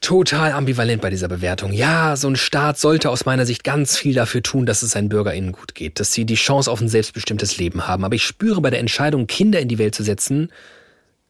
[0.00, 1.72] total ambivalent bei dieser Bewertung.
[1.72, 5.08] Ja, so ein Staat sollte aus meiner Sicht ganz viel dafür tun, dass es seinen
[5.08, 8.04] BürgerInnen gut geht, dass sie die Chance auf ein selbstbestimmtes Leben haben.
[8.04, 10.50] Aber ich spüre bei der Entscheidung, Kinder in die Welt zu setzen,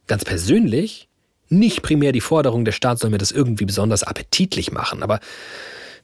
[0.07, 1.09] ganz persönlich,
[1.49, 5.03] nicht primär die Forderung, der Staat soll mir das irgendwie besonders appetitlich machen.
[5.03, 5.19] Aber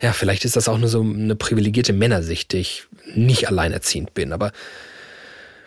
[0.02, 4.32] ja, vielleicht ist das auch nur so eine privilegierte Männersicht, die ich nicht alleinerziehend bin.
[4.32, 4.50] Aber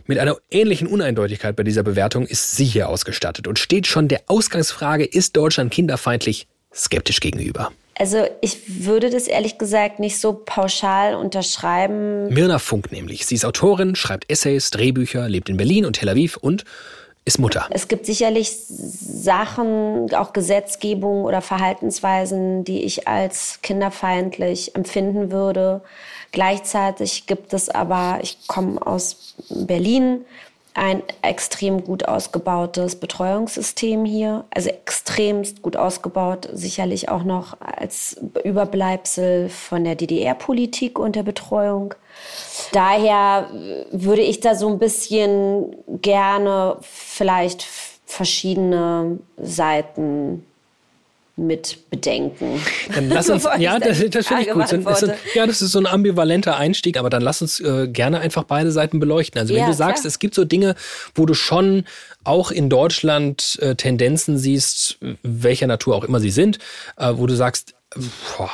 [0.06, 4.24] mit einer ähnlichen Uneindeutigkeit bei dieser Bewertung ist sie hier ausgestattet und steht schon der
[4.28, 7.72] Ausgangsfrage, ist Deutschland kinderfeindlich skeptisch gegenüber.
[7.96, 12.34] Also ich würde das ehrlich gesagt nicht so pauschal unterschreiben.
[12.34, 13.26] Mirna Funk nämlich.
[13.26, 16.64] Sie ist Autorin, schreibt Essays, Drehbücher, lebt in Berlin und Tel Aviv und
[17.26, 17.68] ist Mutter.
[17.72, 25.82] Es gibt sicherlich Sachen, auch Gesetzgebung oder Verhaltensweisen, die ich als kinderfeindlich empfinden würde.
[26.32, 30.26] Gleichzeitig gibt es aber, ich komme aus Berlin,
[30.80, 38.16] ein extrem gut ausgebautes Betreuungssystem hier, also extremst gut ausgebaut, sicherlich auch noch als
[38.46, 41.96] Überbleibsel von der DDR-Politik und der Betreuung.
[42.72, 43.50] Daher
[43.92, 47.68] würde ich da so ein bisschen gerne vielleicht
[48.06, 50.46] verschiedene Seiten
[51.40, 52.62] mit bedenken.
[52.94, 54.64] Dann lass uns, ja, das, das finde ich gut.
[54.86, 58.20] Das ist, ja, das ist so ein ambivalenter Einstieg, aber dann lass uns äh, gerne
[58.20, 59.40] einfach beide Seiten beleuchten.
[59.40, 60.10] Also wenn ja, du sagst, klar.
[60.10, 60.76] es gibt so Dinge,
[61.16, 61.86] wo du schon
[62.24, 66.60] auch in Deutschland äh, Tendenzen siehst, welcher Natur auch immer sie sind,
[66.98, 67.74] äh, wo du sagst,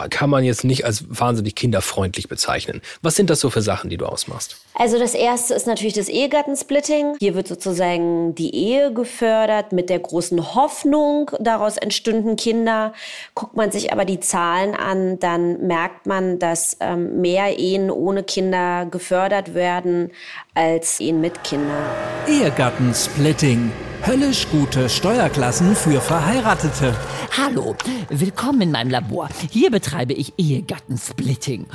[0.09, 2.81] kann man jetzt nicht als wahnsinnig kinderfreundlich bezeichnen.
[3.01, 4.57] Was sind das so für Sachen, die du ausmachst?
[4.73, 7.17] Also das erste ist natürlich das Ehegattensplitting.
[7.19, 12.93] Hier wird sozusagen die Ehe gefördert mit der großen Hoffnung, daraus entstünden Kinder.
[13.33, 18.23] Guckt man sich aber die Zahlen an, dann merkt man, dass ähm, mehr Ehen ohne
[18.23, 20.11] Kinder gefördert werden
[20.55, 21.85] als Ehen mit Kindern.
[22.27, 23.71] Ehegattensplitting.
[24.05, 26.95] Höllisch gute Steuerklassen für Verheiratete.
[27.37, 27.75] Hallo,
[28.09, 29.29] willkommen in meinem Labor.
[29.51, 31.67] Hier betreibe ich Ehegattensplitting.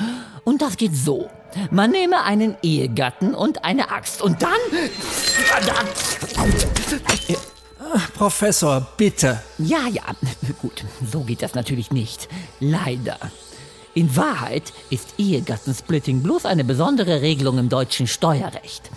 [0.44, 1.28] Und das geht so.
[1.70, 4.52] Man nehme einen Ehegatten und eine Axt und dann...
[8.14, 9.42] Professor, bitte.
[9.58, 10.04] Ja, ja,
[10.62, 12.28] gut, so geht das natürlich nicht.
[12.60, 13.18] Leider.
[13.94, 18.88] In Wahrheit ist Ehegattensplitting bloß eine besondere Regelung im deutschen Steuerrecht.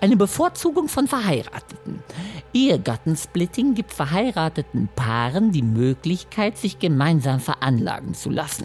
[0.00, 2.02] Eine Bevorzugung von Verheirateten.
[2.54, 8.64] Ehegattensplitting gibt verheirateten Paaren die Möglichkeit, sich gemeinsam veranlagen zu lassen.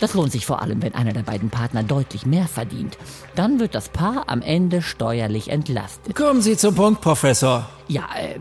[0.00, 2.96] Das lohnt sich vor allem, wenn einer der beiden Partner deutlich mehr verdient.
[3.34, 6.14] Dann wird das Paar am Ende steuerlich entlastet.
[6.14, 7.68] Kommen Sie zum Punkt, Professor.
[7.88, 8.38] Ja, äh,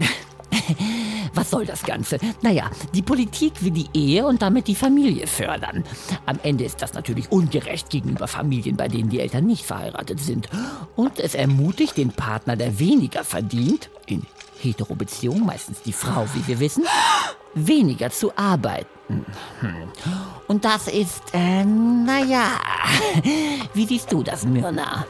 [1.38, 2.18] was soll das Ganze?
[2.42, 5.84] Naja, die Politik will die Ehe und damit die Familie fördern.
[6.26, 10.50] Am Ende ist das natürlich ungerecht gegenüber Familien, bei denen die Eltern nicht verheiratet sind.
[10.96, 14.24] Und es ermutigt den Partner, der weniger verdient, in
[14.60, 16.84] Heterobeziehung, meistens die Frau, wie wir wissen,
[17.54, 19.26] weniger zu arbeiten.
[19.60, 19.74] Hm.
[20.48, 22.60] Und das ist, äh, naja,
[23.74, 25.06] wie siehst du das, Myrna?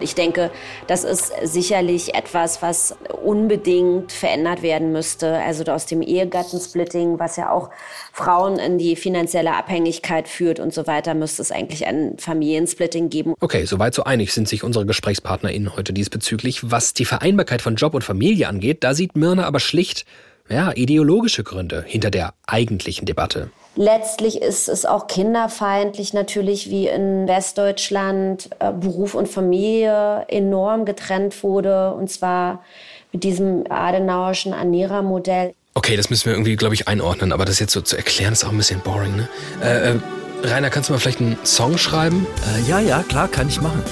[0.00, 0.50] Ich denke,
[0.86, 5.38] das ist sicherlich etwas, was unbedingt verändert werden müsste.
[5.38, 7.70] Also aus dem Ehegattensplitting, was ja auch
[8.12, 13.34] Frauen in die finanzielle Abhängigkeit führt und so weiter, müsste es eigentlich ein Familiensplitting geben.
[13.40, 16.70] Okay, soweit so einig sind sich unsere GesprächspartnerInnen heute diesbezüglich.
[16.70, 20.04] Was die Vereinbarkeit von Job und Familie angeht, da sieht Myrna aber schlicht
[20.48, 23.50] ja, ideologische Gründe hinter der eigentlichen Debatte.
[23.76, 31.44] Letztlich ist es auch kinderfeindlich natürlich, wie in Westdeutschland äh, Beruf und Familie enorm getrennt
[31.44, 31.94] wurde.
[31.94, 32.64] Und zwar
[33.12, 35.54] mit diesem adenauerschen Ernährermodell.
[35.74, 37.30] Okay, das müssen wir irgendwie, glaube ich, einordnen.
[37.32, 39.28] Aber das jetzt so zu erklären, ist auch ein bisschen boring, ne?
[39.62, 39.98] Äh, äh,
[40.42, 42.26] Rainer, kannst du mal vielleicht einen Song schreiben?
[42.56, 43.82] Äh, ja, ja, klar, kann ich machen.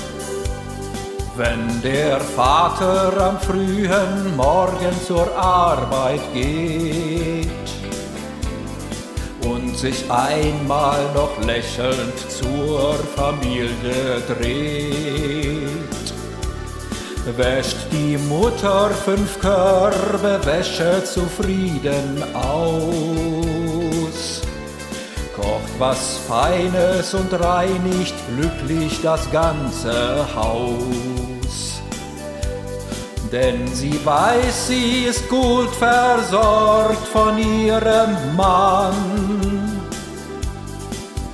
[1.37, 7.51] Wenn der Vater am frühen Morgen zur Arbeit geht
[9.43, 15.67] und sich einmal noch lächelnd zur Familie dreht,
[17.37, 24.41] wäscht die Mutter fünf Körbe Wäsche zufrieden aus,
[25.37, 31.83] kocht was Feines und reinigt glücklich das ganze Haus.
[33.31, 39.83] Denn sie weiß, sie ist gut versorgt von ihrem Mann.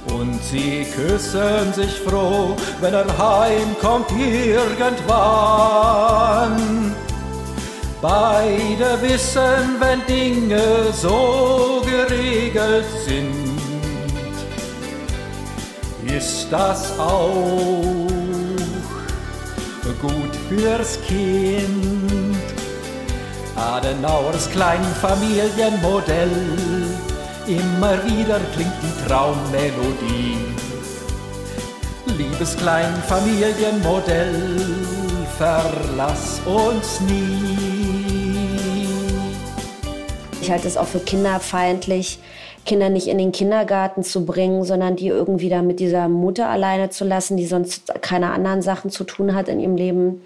[0.06, 5.02] Und sie küssen sich froh, wenn er heimkommt irgendwann.
[8.00, 13.41] Beide wissen, wenn Dinge so geregelt sind,
[16.16, 18.09] ist das auch
[20.01, 22.37] gut fürs Kind.
[23.57, 26.31] Adenauers Kleinfamilienmodell,
[27.46, 30.38] immer wieder klingt die Traummelodie.
[32.07, 34.59] Liebes Kleinfamilienmodell,
[35.38, 38.88] verlass uns nie.
[40.40, 42.18] Ich halte es auch für kinderfeindlich,
[42.64, 46.90] Kinder nicht in den Kindergarten zu bringen, sondern die irgendwie da mit dieser Mutter alleine
[46.90, 50.22] zu lassen, die sonst keine anderen Sachen zu tun hat in ihrem Leben.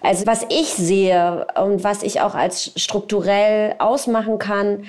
[0.00, 4.84] Also was ich sehe und was ich auch als strukturell ausmachen kann,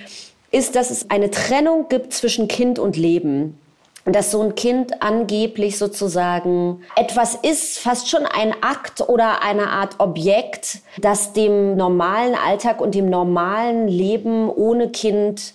[0.52, 3.60] ist, dass es eine Trennung gibt zwischen Kind und Leben.
[4.06, 10.00] Dass so ein Kind angeblich sozusagen etwas ist, fast schon ein Akt oder eine Art
[10.00, 15.54] Objekt, das dem normalen Alltag und dem normalen Leben ohne Kind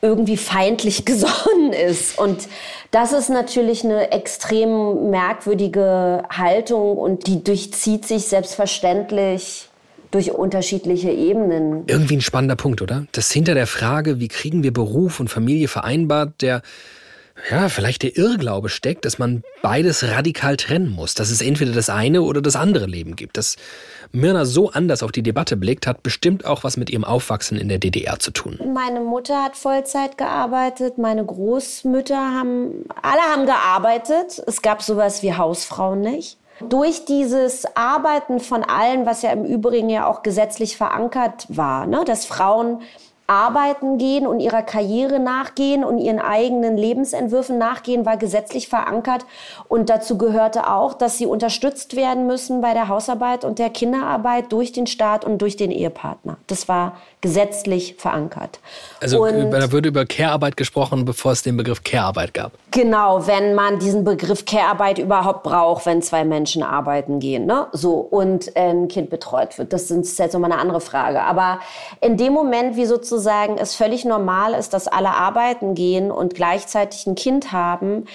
[0.00, 2.18] irgendwie feindlich gesonnen ist.
[2.18, 2.48] Und
[2.90, 9.68] das ist natürlich eine extrem merkwürdige Haltung und die durchzieht sich selbstverständlich
[10.10, 11.84] durch unterschiedliche Ebenen.
[11.86, 13.06] Irgendwie ein spannender Punkt, oder?
[13.12, 16.62] Das hinter der Frage, wie kriegen wir Beruf und Familie vereinbart, der
[17.50, 21.88] ja, vielleicht der Irrglaube steckt, dass man beides radikal trennen muss, dass es entweder das
[21.88, 23.36] eine oder das andere Leben gibt.
[23.36, 23.56] Dass
[24.12, 27.68] Mirna so anders auf die Debatte blickt, hat bestimmt auch was mit ihrem Aufwachsen in
[27.68, 28.58] der DDR zu tun.
[28.74, 34.42] Meine Mutter hat Vollzeit gearbeitet, meine Großmütter haben, alle haben gearbeitet.
[34.46, 36.38] Es gab sowas wie Hausfrauen nicht.
[36.60, 42.02] Durch dieses Arbeiten von allen, was ja im Übrigen ja auch gesetzlich verankert war, ne,
[42.04, 42.82] dass Frauen
[43.28, 49.26] arbeiten gehen und ihrer Karriere nachgehen und ihren eigenen Lebensentwürfen nachgehen, war gesetzlich verankert.
[49.68, 54.50] Und dazu gehörte auch, dass sie unterstützt werden müssen bei der Hausarbeit und der Kinderarbeit
[54.50, 56.38] durch den Staat und durch den Ehepartner.
[56.46, 58.60] Das war gesetzlich verankert.
[59.02, 62.52] Also und da würde über Care-Arbeit gesprochen, bevor es den Begriff Care-Arbeit gab.
[62.70, 67.66] Genau, wenn man diesen Begriff Care-Arbeit überhaupt braucht, wenn zwei Menschen arbeiten gehen, ne?
[67.72, 69.74] So und ein Kind betreut wird.
[69.74, 71.20] Das ist jetzt nochmal eine andere Frage.
[71.20, 71.58] Aber
[72.00, 73.17] in dem Moment, wie sozusagen
[73.58, 78.06] es völlig normal ist, dass alle arbeiten gehen und gleichzeitig ein Kind haben,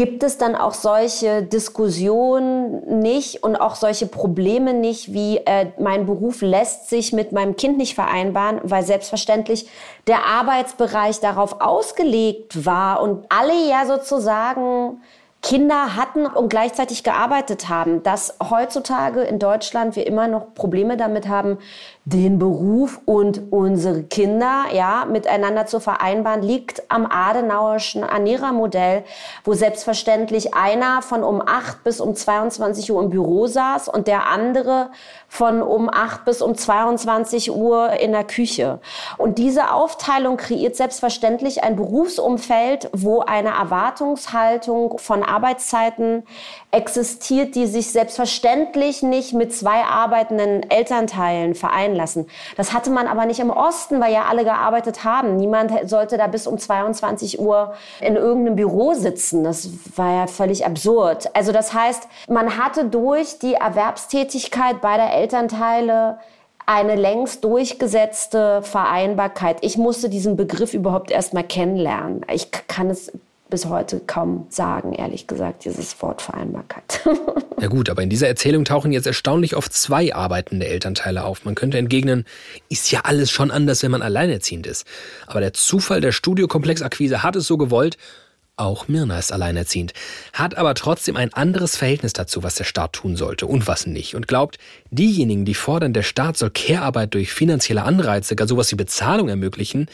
[0.00, 6.06] Gibt es dann auch solche Diskussionen nicht und auch solche Probleme nicht, wie äh, mein
[6.06, 9.68] Beruf lässt sich mit meinem Kind nicht vereinbaren, weil selbstverständlich
[10.06, 15.02] der Arbeitsbereich darauf ausgelegt war und alle ja sozusagen
[15.42, 21.28] Kinder hatten und gleichzeitig gearbeitet haben, dass heutzutage in Deutschland wir immer noch Probleme damit
[21.28, 21.58] haben,
[22.06, 29.04] den Beruf und unsere Kinder ja miteinander zu vereinbaren, liegt am Adenauerschen Ernährermodell,
[29.44, 34.28] wo selbstverständlich einer von um 8 bis um 22 Uhr im Büro saß und der
[34.28, 34.90] andere
[35.28, 38.80] von um 8 bis um 22 Uhr in der Küche.
[39.18, 46.24] Und diese Aufteilung kreiert selbstverständlich ein Berufsumfeld, wo eine Erwartungshaltung von Arbeitszeiten
[46.70, 52.26] existiert, die sich selbstverständlich nicht mit zwei arbeitenden Elternteilen vereinen lassen.
[52.56, 55.36] Das hatte man aber nicht im Osten, weil ja alle gearbeitet haben.
[55.36, 59.44] Niemand sollte da bis um 22 Uhr in irgendeinem Büro sitzen.
[59.44, 61.34] Das war ja völlig absurd.
[61.34, 66.18] Also das heißt, man hatte durch die Erwerbstätigkeit beider Elternteile
[66.66, 69.58] eine längst durchgesetzte Vereinbarkeit.
[69.62, 72.24] Ich musste diesen Begriff überhaupt erst mal kennenlernen.
[72.32, 73.10] Ich kann es
[73.50, 77.00] bis heute kaum sagen, ehrlich gesagt, dieses Wort Vereinbarkeit.
[77.60, 81.44] Ja gut, aber in dieser Erzählung tauchen jetzt erstaunlich oft zwei arbeitende Elternteile auf.
[81.44, 82.24] Man könnte entgegnen,
[82.70, 84.86] ist ja alles schon anders, wenn man alleinerziehend ist.
[85.26, 87.98] Aber der Zufall der Studiokomplex-Akquise hat es so gewollt,
[88.60, 89.94] auch Mirna ist alleinerziehend,
[90.32, 94.14] hat aber trotzdem ein anderes Verhältnis dazu, was der Staat tun sollte und was nicht.
[94.14, 94.58] Und glaubt,
[94.90, 99.88] diejenigen, die fordern, der Staat soll Care-Arbeit durch finanzielle Anreize, gar sowas wie Bezahlung ermöglichen,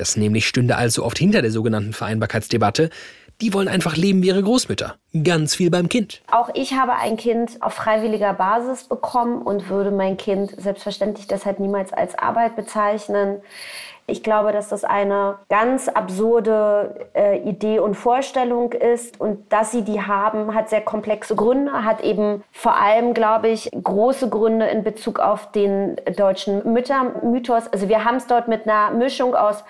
[0.00, 2.90] das nämlich stünde also oft hinter der sogenannten Vereinbarkeitsdebatte,
[3.40, 4.96] Die wollen einfach leben wie ihre Großmütter.
[5.22, 6.22] Ganz viel beim Kind.
[6.28, 11.60] Auch ich habe ein Kind auf freiwilliger Basis bekommen und würde mein Kind selbstverständlich deshalb
[11.60, 13.40] niemals als Arbeit bezeichnen.
[14.10, 19.20] Ich glaube, dass das eine ganz absurde äh, Idee und Vorstellung ist.
[19.20, 23.70] Und dass sie die haben, hat sehr komplexe Gründe, hat eben vor allem, glaube ich,
[23.70, 27.68] große Gründe in Bezug auf den deutschen Müttermythos.
[27.70, 29.62] Also wir haben es dort mit einer Mischung aus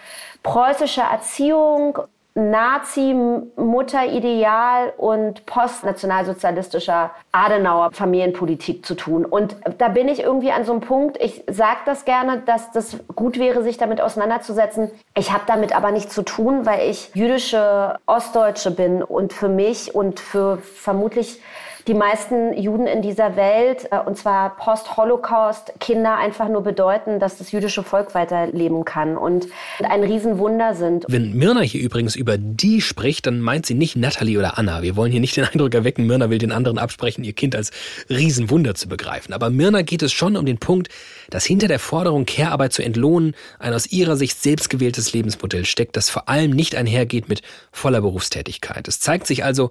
[0.44, 1.98] preußischer Erziehung,
[2.34, 9.24] Nazi-Mutterideal und postnationalsozialistischer Adenauer Familienpolitik zu tun.
[9.24, 12.96] Und da bin ich irgendwie an so einem Punkt, ich sage das gerne, dass das
[13.16, 14.90] gut wäre, sich damit auseinanderzusetzen.
[15.16, 19.94] Ich habe damit aber nichts zu tun, weil ich jüdische Ostdeutsche bin und für mich
[19.94, 21.40] und für vermutlich
[21.88, 27.38] die meisten Juden in dieser Welt, äh, und zwar post-Holocaust, Kinder einfach nur bedeuten, dass
[27.38, 29.46] das jüdische Volk weiterleben kann und
[29.82, 31.06] ein Riesenwunder sind.
[31.08, 34.82] Wenn Mirna hier übrigens über die spricht, dann meint sie nicht Natalie oder Anna.
[34.82, 37.70] Wir wollen hier nicht den Eindruck erwecken, Mirna will den anderen absprechen, ihr Kind als
[38.10, 39.32] Riesenwunder zu begreifen.
[39.32, 40.88] Aber Mirna geht es schon um den Punkt,
[41.30, 46.10] dass hinter der Forderung, Care-Arbeit zu entlohnen, ein aus ihrer Sicht selbstgewähltes Lebensmodell steckt, das
[46.10, 47.40] vor allem nicht einhergeht mit
[47.72, 48.86] voller Berufstätigkeit.
[48.88, 49.70] Es zeigt sich also,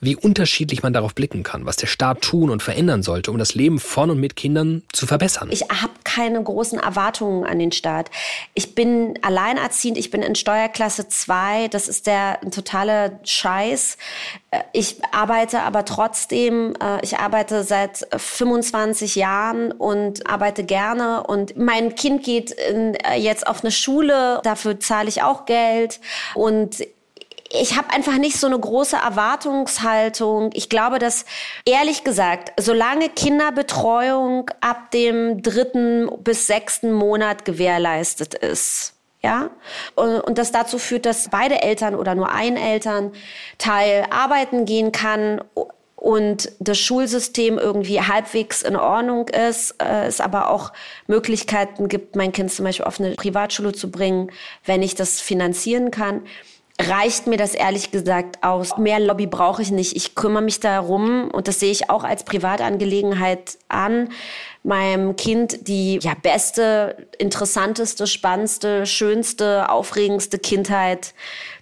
[0.00, 3.54] wie unterschiedlich man darauf blicken kann, was der Staat tun und verändern sollte, um das
[3.54, 5.48] Leben von und mit Kindern zu verbessern.
[5.50, 8.10] Ich habe keine großen Erwartungen an den Staat.
[8.54, 13.96] Ich bin alleinerziehend, ich bin in Steuerklasse 2, das ist der totale Scheiß.
[14.50, 21.56] Äh, ich arbeite aber trotzdem, äh, ich arbeite seit 25 Jahren und arbeite gerne und
[21.56, 26.00] mein Kind geht äh, jetzt auf eine Schule, dafür zahle ich auch Geld
[26.34, 26.84] und
[27.50, 30.50] ich habe einfach nicht so eine große Erwartungshaltung.
[30.54, 31.24] Ich glaube, dass
[31.64, 39.50] ehrlich gesagt, solange Kinderbetreuung ab dem dritten bis sechsten Monat gewährleistet ist, ja,
[39.96, 45.42] und das dazu führt, dass beide Eltern oder nur ein Elternteil arbeiten gehen kann
[45.96, 50.72] und das Schulsystem irgendwie halbwegs in Ordnung ist, äh, es aber auch
[51.08, 54.30] Möglichkeiten gibt, mein Kind zum Beispiel auf eine Privatschule zu bringen,
[54.64, 56.22] wenn ich das finanzieren kann
[56.80, 58.76] reicht mir das ehrlich gesagt aus.
[58.76, 59.96] Mehr Lobby brauche ich nicht.
[59.96, 64.10] Ich kümmere mich darum und das sehe ich auch als Privatangelegenheit an,
[64.62, 71.14] meinem Kind die ja, beste, interessanteste, spannendste, schönste, aufregendste Kindheit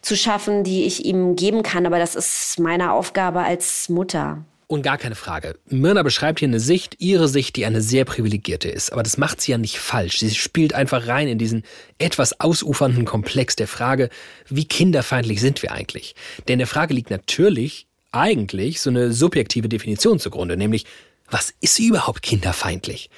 [0.02, 1.86] zu schaffen, die ich ihm geben kann.
[1.86, 4.38] Aber das ist meine Aufgabe als Mutter.
[4.66, 5.58] Und gar keine Frage.
[5.66, 8.92] Mirna beschreibt hier eine Sicht, ihre Sicht, die eine sehr privilegierte ist.
[8.92, 10.18] Aber das macht sie ja nicht falsch.
[10.18, 11.64] Sie spielt einfach rein in diesen
[11.98, 14.08] etwas ausufernden Komplex der Frage,
[14.48, 16.14] wie kinderfeindlich sind wir eigentlich?
[16.48, 20.86] Denn der Frage liegt natürlich eigentlich so eine subjektive Definition zugrunde, nämlich,
[21.28, 23.10] was ist überhaupt kinderfeindlich?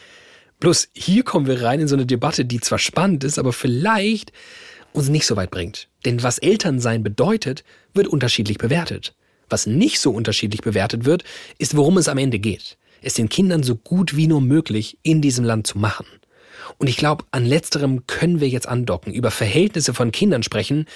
[0.58, 4.32] Bloß hier kommen wir rein in so eine Debatte, die zwar spannend ist, aber vielleicht
[4.92, 5.88] uns nicht so weit bringt.
[6.04, 9.14] Denn was Elternsein bedeutet, wird unterschiedlich bewertet.
[9.48, 11.24] Was nicht so unterschiedlich bewertet wird,
[11.58, 12.76] ist, worum es am Ende geht.
[13.02, 16.06] Es den Kindern so gut wie nur möglich in diesem Land zu machen.
[16.78, 20.86] Und ich glaube, an letzterem können wir jetzt andocken, über Verhältnisse von Kindern sprechen,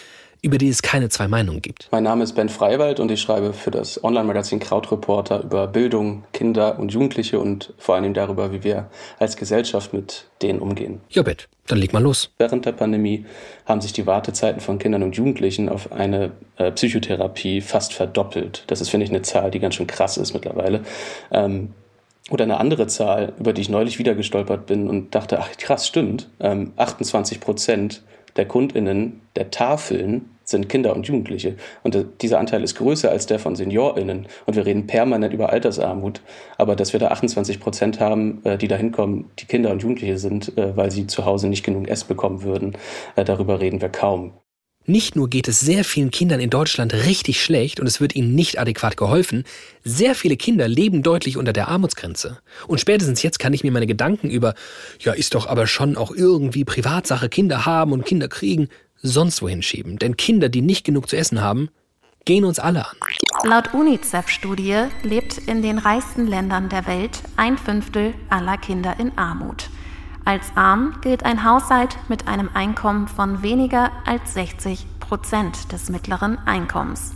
[0.43, 1.89] über die es keine zwei Meinungen gibt.
[1.91, 6.79] Mein Name ist Ben Freiwald und ich schreibe für das Online-Magazin Krautreporter über Bildung, Kinder
[6.79, 11.01] und Jugendliche und vor allem darüber, wie wir als Gesellschaft mit denen umgehen.
[11.11, 12.31] Ja, Bet, dann leg mal los.
[12.39, 13.25] Während der Pandemie
[13.67, 18.65] haben sich die Wartezeiten von Kindern und Jugendlichen auf eine äh, Psychotherapie fast verdoppelt.
[18.67, 20.83] Das ist, finde ich, eine Zahl, die ganz schön krass ist mittlerweile.
[21.31, 21.75] Ähm,
[22.31, 25.87] oder eine andere Zahl, über die ich neulich wieder gestolpert bin und dachte, ach krass,
[25.87, 26.29] stimmt.
[26.39, 28.03] Ähm, 28 Prozent
[28.37, 31.57] der KundInnen der Tafeln sind Kinder und Jugendliche.
[31.83, 34.27] Und dieser Anteil ist größer als der von SeniorInnen.
[34.47, 36.21] Und wir reden permanent über Altersarmut.
[36.59, 40.19] Aber dass wir da 28 Prozent haben, äh, die da hinkommen, die Kinder und Jugendliche
[40.19, 42.77] sind, äh, weil sie zu Hause nicht genug Ess bekommen würden,
[43.17, 44.33] äh, darüber reden wir kaum.
[44.87, 48.35] Nicht nur geht es sehr vielen Kindern in Deutschland richtig schlecht und es wird ihnen
[48.35, 49.45] nicht adäquat geholfen,
[49.85, 52.39] sehr viele Kinder leben deutlich unter der Armutsgrenze.
[52.67, 54.55] Und spätestens jetzt kann ich mir meine Gedanken über,
[54.99, 58.69] ja, ist doch aber schon auch irgendwie Privatsache, Kinder haben und Kinder kriegen,
[59.03, 59.99] sonst wohin schieben.
[59.99, 61.69] Denn Kinder, die nicht genug zu essen haben,
[62.25, 62.97] gehen uns alle an.
[63.45, 69.71] Laut UNICEF-Studie lebt in den reichsten Ländern der Welt ein Fünftel aller Kinder in Armut.
[70.27, 76.39] Als arm gilt ein Haushalt mit einem Einkommen von weniger als 60 Prozent des mittleren
[76.47, 77.15] Einkommens.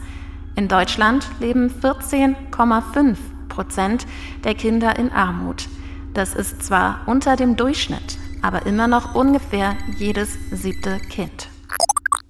[0.57, 3.17] In Deutschland leben 14,5
[3.49, 4.07] Prozent
[4.45, 5.69] der Kinder in Armut.
[6.15, 11.51] Das ist zwar unter dem Durchschnitt, aber immer noch ungefähr jedes siebte Kind.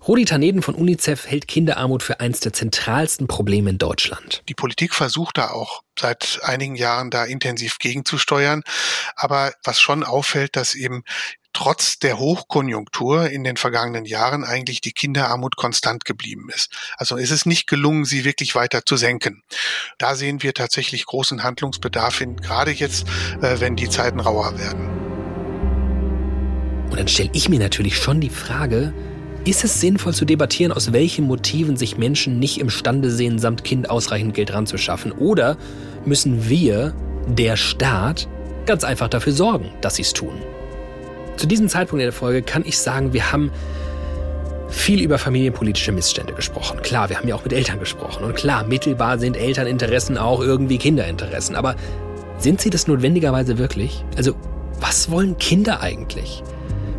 [0.06, 4.42] Rudi Taneden von UNICEF hält Kinderarmut für eines der zentralsten Probleme in Deutschland.
[4.50, 8.62] Die Politik versucht da auch seit einigen Jahren da intensiv gegenzusteuern.
[9.16, 11.04] Aber was schon auffällt, dass eben
[11.54, 16.70] trotz der Hochkonjunktur in den vergangenen Jahren eigentlich die Kinderarmut konstant geblieben ist.
[16.98, 19.42] Also es ist nicht gelungen, sie wirklich weiter zu senken.
[19.96, 23.06] Da sehen wir tatsächlich großen Handlungsbedarf hin, gerade jetzt,
[23.40, 24.90] äh, wenn die Zeiten rauer werden.
[26.90, 28.92] Und dann stelle ich mir natürlich schon die Frage,
[29.44, 33.90] ist es sinnvoll zu debattieren, aus welchen Motiven sich Menschen nicht imstande sehen, samt Kind
[33.90, 35.12] ausreichend Geld ranzuschaffen?
[35.12, 35.56] Oder
[36.04, 36.94] müssen wir,
[37.26, 38.28] der Staat,
[38.66, 40.34] ganz einfach dafür sorgen, dass sie es tun?
[41.36, 43.50] Zu diesem Zeitpunkt in der Folge kann ich sagen, wir haben
[44.68, 46.80] viel über familienpolitische Missstände gesprochen.
[46.82, 48.24] Klar, wir haben ja auch mit Eltern gesprochen.
[48.24, 51.54] Und klar, mittelbar sind Elterninteressen auch irgendwie Kinderinteressen.
[51.54, 51.76] Aber
[52.38, 54.04] sind sie das notwendigerweise wirklich?
[54.16, 54.34] Also,
[54.80, 56.42] was wollen Kinder eigentlich?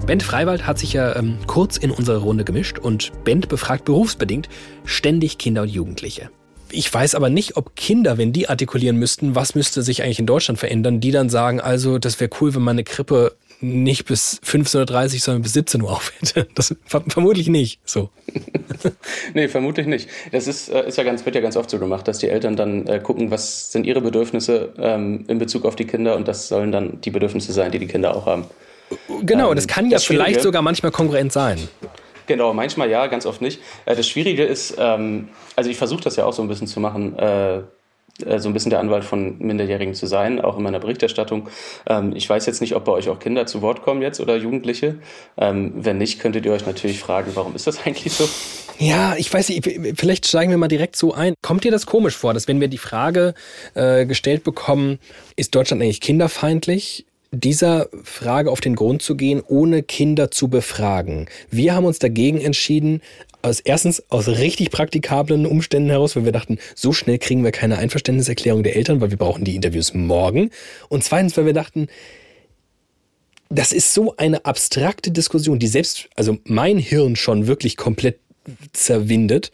[0.05, 4.49] Bent Freiwald hat sich ja ähm, kurz in unsere Runde gemischt und Bent befragt berufsbedingt
[4.85, 6.29] ständig Kinder und Jugendliche.
[6.71, 10.27] Ich weiß aber nicht, ob Kinder, wenn die artikulieren müssten, was müsste sich eigentlich in
[10.27, 15.13] Deutschland verändern, die dann sagen, also das wäre cool, wenn meine Krippe nicht bis 15.30
[15.15, 16.47] Uhr, sondern bis 17 Uhr auf hätte.
[16.55, 17.79] Das vermutlich nicht.
[17.83, 18.11] So.
[19.33, 20.07] nee, vermutlich nicht.
[20.31, 22.55] Das ist, äh, ist ja ganz, wird ja ganz oft so gemacht, dass die Eltern
[22.55, 26.47] dann äh, gucken, was sind ihre Bedürfnisse ähm, in Bezug auf die Kinder und das
[26.47, 28.45] sollen dann die Bedürfnisse sein, die die Kinder auch haben.
[29.21, 31.67] Genau, ähm, das kann ja das vielleicht sogar manchmal kongruent sein.
[32.27, 33.61] Genau, manchmal ja, ganz oft nicht.
[33.85, 36.79] Äh, das Schwierige ist, ähm, also ich versuche das ja auch so ein bisschen zu
[36.79, 37.61] machen, äh,
[38.23, 41.49] äh, so ein bisschen der Anwalt von Minderjährigen zu sein, auch in meiner Berichterstattung.
[41.87, 44.37] Ähm, ich weiß jetzt nicht, ob bei euch auch Kinder zu Wort kommen jetzt oder
[44.37, 44.95] Jugendliche.
[45.37, 48.27] Ähm, wenn nicht, könntet ihr euch natürlich fragen, warum ist das eigentlich so?
[48.77, 51.33] Ja, ich weiß nicht, vielleicht steigen wir mal direkt so ein.
[51.41, 53.33] Kommt dir das komisch vor, dass wenn wir die Frage
[53.73, 54.99] äh, gestellt bekommen,
[55.37, 57.05] ist Deutschland eigentlich kinderfeindlich?
[57.35, 61.27] Dieser Frage auf den Grund zu gehen, ohne Kinder zu befragen.
[61.51, 63.01] Wir haben uns dagegen entschieden,
[63.41, 67.77] aus erstens aus richtig praktikablen Umständen heraus, weil wir dachten, so schnell kriegen wir keine
[67.77, 70.49] Einverständniserklärung der Eltern, weil wir brauchen die Interviews morgen.
[70.89, 71.87] Und zweitens, weil wir dachten,
[73.49, 78.19] das ist so eine abstrakte Diskussion, die selbst, also mein Hirn schon wirklich komplett
[78.73, 79.51] zerwindet.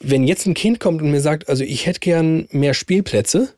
[0.00, 3.54] Wenn jetzt ein Kind kommt und mir sagt, also ich hätte gern mehr Spielplätze,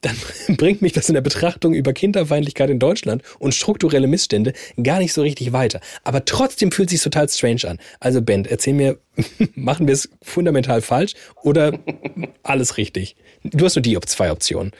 [0.00, 0.16] dann
[0.56, 5.12] bringt mich das in der Betrachtung über Kinderfeindlichkeit in Deutschland und strukturelle Missstände gar nicht
[5.12, 5.80] so richtig weiter.
[6.04, 7.78] Aber trotzdem fühlt sich total strange an.
[8.00, 8.98] Also Ben, erzähl mir,
[9.54, 11.78] machen wir es fundamental falsch oder
[12.42, 13.16] alles richtig?
[13.42, 14.72] Du hast nur die zwei Optionen.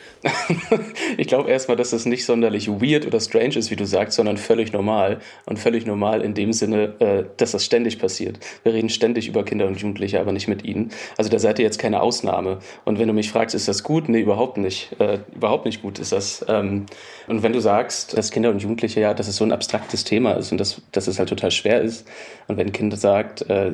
[1.16, 4.36] ich glaube erstmal, dass das nicht sonderlich weird oder strange ist, wie du sagst, sondern
[4.36, 5.20] völlig normal.
[5.46, 8.38] Und völlig normal in dem Sinne, äh, dass das ständig passiert.
[8.62, 10.90] Wir reden ständig über Kinder und Jugendliche, aber nicht mit ihnen.
[11.16, 12.58] Also da seid ihr jetzt keine Ausnahme.
[12.84, 14.08] Und wenn du mich fragst, ist das gut?
[14.08, 14.94] Nee, überhaupt nicht.
[15.00, 16.44] Äh, überhaupt nicht gut ist das.
[16.46, 16.86] Ähm,
[17.28, 20.32] und wenn du sagst, dass Kinder und Jugendliche, ja, dass es so ein abstraktes Thema
[20.32, 22.06] ist und dass, dass es halt total schwer ist.
[22.46, 23.72] Und wenn ein Kind sagt, äh,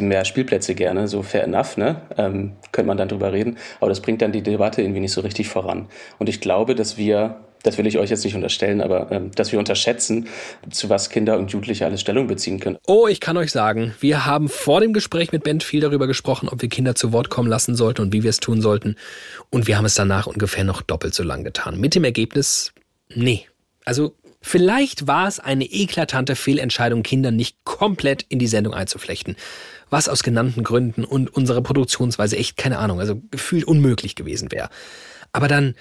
[0.00, 2.00] mehr Spielplätze gerne, so fair enough, ne?
[2.16, 3.58] Ähm, könnte man dann drüber reden.
[3.80, 5.88] Aber das bringt bringt dann die Debatte irgendwie nicht so richtig voran.
[6.18, 9.50] Und ich glaube, dass wir das will ich euch jetzt nicht unterstellen, aber ähm, dass
[9.50, 10.28] wir unterschätzen,
[10.70, 12.76] zu was Kinder und Jugendliche alles Stellung beziehen können.
[12.86, 16.50] Oh, ich kann euch sagen, wir haben vor dem Gespräch mit Ben viel darüber gesprochen,
[16.50, 18.96] ob wir Kinder zu Wort kommen lassen sollten und wie wir es tun sollten.
[19.48, 21.80] Und wir haben es danach ungefähr noch doppelt so lang getan.
[21.80, 22.74] Mit dem Ergebnis,
[23.08, 23.46] nee.
[23.86, 29.36] Also vielleicht war es eine eklatante Fehlentscheidung, Kinder nicht komplett in die Sendung einzuflechten
[29.94, 34.68] was aus genannten Gründen und unsere Produktionsweise echt keine Ahnung, also gefühlt unmöglich gewesen wäre.
[35.32, 35.76] Aber dann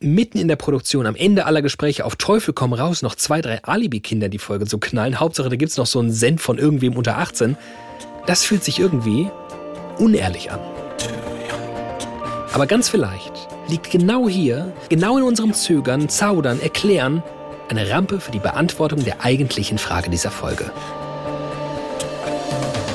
[0.00, 3.62] mitten in der Produktion, am Ende aller Gespräche, auf Teufel komm raus, noch zwei, drei
[3.62, 5.20] Alibi-Kinder die Folge zu knallen.
[5.20, 7.58] Hauptsache, da gibt's noch so einen Send von irgendwem unter 18.
[8.26, 9.30] Das fühlt sich irgendwie
[9.98, 10.60] unehrlich an.
[12.54, 17.22] Aber ganz vielleicht liegt genau hier, genau in unserem Zögern, Zaudern, Erklären,
[17.68, 20.72] eine Rampe für die Beantwortung der eigentlichen Frage dieser Folge.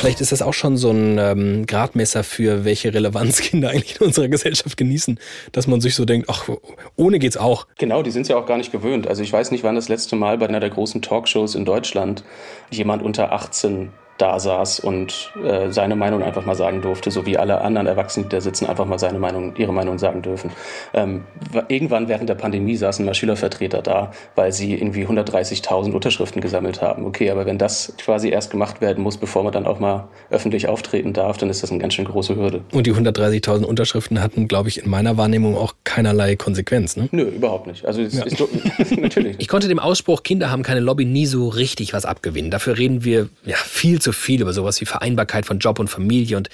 [0.03, 4.07] Vielleicht ist das auch schon so ein ähm, Gradmesser für welche Relevanz Kinder eigentlich in
[4.07, 5.17] unserer Gesellschaft genießen,
[5.53, 6.49] dass man sich so denkt, ach,
[6.97, 7.67] ohne geht's auch.
[7.77, 9.07] Genau, die sind ja auch gar nicht gewöhnt.
[9.07, 12.25] Also ich weiß nicht, wann das letzte Mal bei einer der großen Talkshows in Deutschland
[12.69, 17.37] jemand unter 18 da saß und äh, seine Meinung einfach mal sagen durfte, so wie
[17.37, 20.51] alle anderen Erwachsenen, die da sitzen, einfach mal seine Meinung, ihre Meinung sagen dürfen.
[20.93, 21.23] Ähm,
[21.67, 27.05] irgendwann während der Pandemie saßen mal Schülervertreter da, weil sie irgendwie 130.000 Unterschriften gesammelt haben.
[27.05, 30.67] Okay, aber wenn das quasi erst gemacht werden muss, bevor man dann auch mal öffentlich
[30.67, 32.61] auftreten darf, dann ist das eine ganz schön große Hürde.
[32.71, 37.09] Und die 130.000 Unterschriften hatten, glaube ich, in meiner Wahrnehmung auch keinerlei Konsequenz, ne?
[37.11, 37.85] Nö, überhaupt nicht.
[37.85, 38.23] Also ja.
[38.23, 38.39] ist,
[38.97, 39.41] natürlich nicht.
[39.41, 42.51] Ich konnte dem Ausspruch, Kinder haben keine Lobby, nie so richtig was abgewinnen.
[42.51, 46.37] Dafür reden wir ja viel zu viel über sowas wie Vereinbarkeit von Job und Familie.
[46.37, 46.49] Und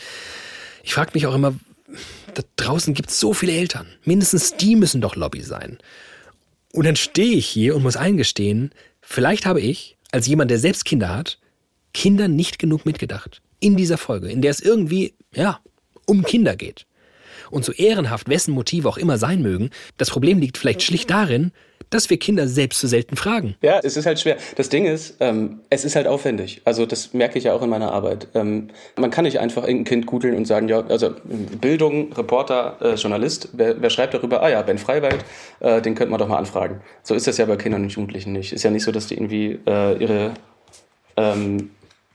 [0.84, 1.56] ich frage mich auch immer,
[2.34, 3.88] da draußen gibt es so viele Eltern.
[4.06, 5.78] Mindestens die müssen doch Lobby sein.
[6.72, 8.72] Und dann stehe ich hier und muss eingestehen,
[9.02, 11.40] vielleicht habe ich, als jemand, der selbst Kinder hat,
[11.94, 13.42] Kindern nicht genug mitgedacht.
[13.60, 15.60] In dieser Folge, in der es irgendwie, ja,
[16.06, 16.86] um Kinder geht.
[17.52, 21.52] Und so ehrenhaft wessen Motive auch immer sein mögen, das Problem liegt vielleicht schlicht darin,
[21.90, 23.56] dass wir Kinder selbst zu selten fragen.
[23.62, 24.38] Ja, es ist halt schwer.
[24.56, 26.62] Das Ding ist, ähm, es ist halt aufwendig.
[26.66, 28.28] Also das merke ich ja auch in meiner Arbeit.
[28.36, 31.16] Ähm, man kann nicht einfach irgendein Kind googeln und sagen, ja, also
[31.60, 35.26] Bildung, Reporter, äh, Journalist, wer, wer, schreibt darüber, ah ja, Ben Freiwald,
[35.62, 36.82] äh, den könnte man doch mal anfragen.
[37.04, 38.54] So ist das ja bei Kindern und Jugendlichen nicht.
[38.54, 40.34] Ist ja nicht so, dass die irgendwie äh, ihre
[41.18, 41.72] ähm,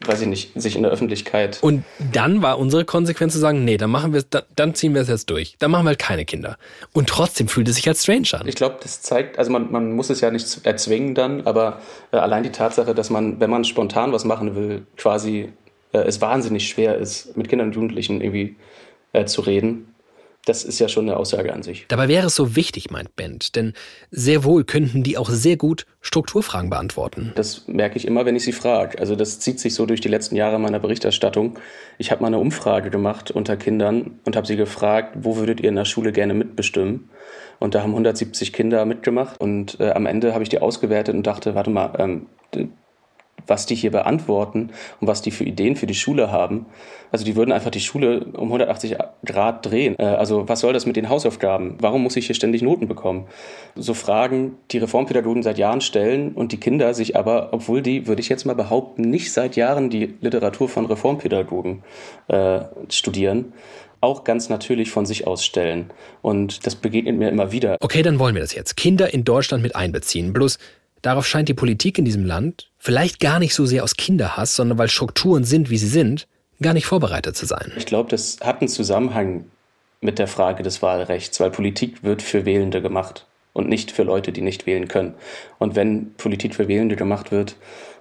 [0.08, 1.58] weiß ich nicht, sich in der Öffentlichkeit.
[1.62, 5.02] Und dann war unsere Konsequenz zu sagen, nee, dann machen wir es, dann ziehen wir
[5.02, 5.56] es jetzt durch.
[5.58, 6.56] Dann machen wir halt keine Kinder.
[6.92, 8.46] Und trotzdem fühlt es sich als strange an.
[8.46, 11.80] Ich glaube, das zeigt, also man, man muss es ja nicht erzwingen dann, aber
[12.12, 15.52] äh, allein die Tatsache, dass man, wenn man spontan was machen will, quasi
[15.92, 18.56] äh, es wahnsinnig schwer ist, mit Kindern und Jugendlichen irgendwie
[19.12, 19.93] äh, zu reden
[20.44, 21.86] das ist ja schon eine Aussage an sich.
[21.88, 23.72] Dabei wäre es so wichtig, meint Bent, denn
[24.10, 27.32] sehr wohl könnten die auch sehr gut Strukturfragen beantworten.
[27.34, 28.98] Das merke ich immer, wenn ich sie frage.
[28.98, 31.58] Also das zieht sich so durch die letzten Jahre meiner Berichterstattung.
[31.98, 35.68] Ich habe mal eine Umfrage gemacht unter Kindern und habe sie gefragt, wo würdet ihr
[35.68, 37.08] in der Schule gerne mitbestimmen?
[37.60, 41.26] Und da haben 170 Kinder mitgemacht und äh, am Ende habe ich die ausgewertet und
[41.26, 42.26] dachte, warte mal, ähm,
[43.46, 44.70] was die hier beantworten
[45.00, 46.66] und was die für Ideen für die Schule haben.
[47.10, 49.96] Also die würden einfach die Schule um 180 Grad drehen.
[49.98, 51.76] Äh, also was soll das mit den Hausaufgaben?
[51.78, 53.26] Warum muss ich hier ständig Noten bekommen?
[53.76, 58.20] So Fragen, die Reformpädagogen seit Jahren stellen und die Kinder sich aber, obwohl die, würde
[58.20, 61.82] ich jetzt mal behaupten, nicht seit Jahren die Literatur von Reformpädagogen
[62.28, 63.52] äh, studieren,
[64.00, 65.90] auch ganz natürlich von sich ausstellen.
[66.20, 67.76] Und das begegnet mir immer wieder.
[67.80, 68.76] Okay, dann wollen wir das jetzt.
[68.76, 70.32] Kinder in Deutschland mit einbeziehen.
[70.32, 70.58] Bloß
[71.04, 74.78] Darauf scheint die Politik in diesem Land, vielleicht gar nicht so sehr aus Kinderhass, sondern
[74.78, 76.26] weil Strukturen sind, wie sie sind,
[76.62, 77.72] gar nicht vorbereitet zu sein.
[77.76, 79.44] Ich glaube, das hat einen Zusammenhang
[80.00, 84.32] mit der Frage des Wahlrechts, weil Politik wird für Wählende gemacht und nicht für Leute,
[84.32, 85.12] die nicht wählen können.
[85.58, 87.56] Und wenn Politik für Wählende gemacht wird,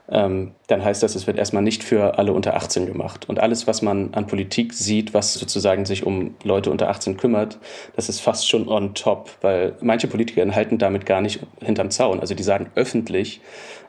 [0.10, 3.30] ähm, dann heißt das, es wird erstmal nicht für alle unter 18 gemacht.
[3.30, 7.58] Und alles, was man an Politik sieht, was sozusagen sich um Leute unter 18 kümmert,
[7.96, 12.20] das ist fast schon on top, weil manche Politiker halten damit gar nicht hinterm Zaun.
[12.20, 13.42] Also die sagen öffentlich,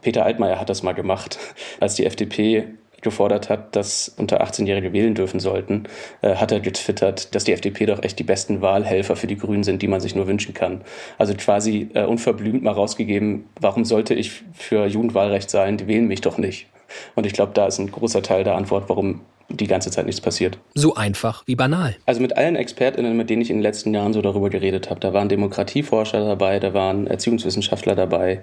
[0.02, 1.38] Peter Altmaier hat das mal gemacht,
[1.80, 2.68] als die FDP
[3.05, 5.84] gefordert hat, dass unter 18-Jährige wählen dürfen sollten,
[6.22, 9.62] äh, hat er getwittert, dass die FDP doch echt die besten Wahlhelfer für die Grünen
[9.62, 10.80] sind, die man sich nur wünschen kann.
[11.18, 15.76] Also quasi äh, unverblümt mal rausgegeben, warum sollte ich für Jugendwahlrecht sein?
[15.76, 16.66] Die wählen mich doch nicht.
[17.14, 20.20] Und ich glaube, da ist ein großer Teil der Antwort, warum die ganze Zeit nichts
[20.20, 20.59] passiert.
[20.74, 21.96] So einfach wie banal.
[22.07, 25.00] Also mit allen ExpertInnen, mit denen ich in den letzten Jahren so darüber geredet habe,
[25.00, 28.42] da waren Demokratieforscher dabei, da waren Erziehungswissenschaftler dabei,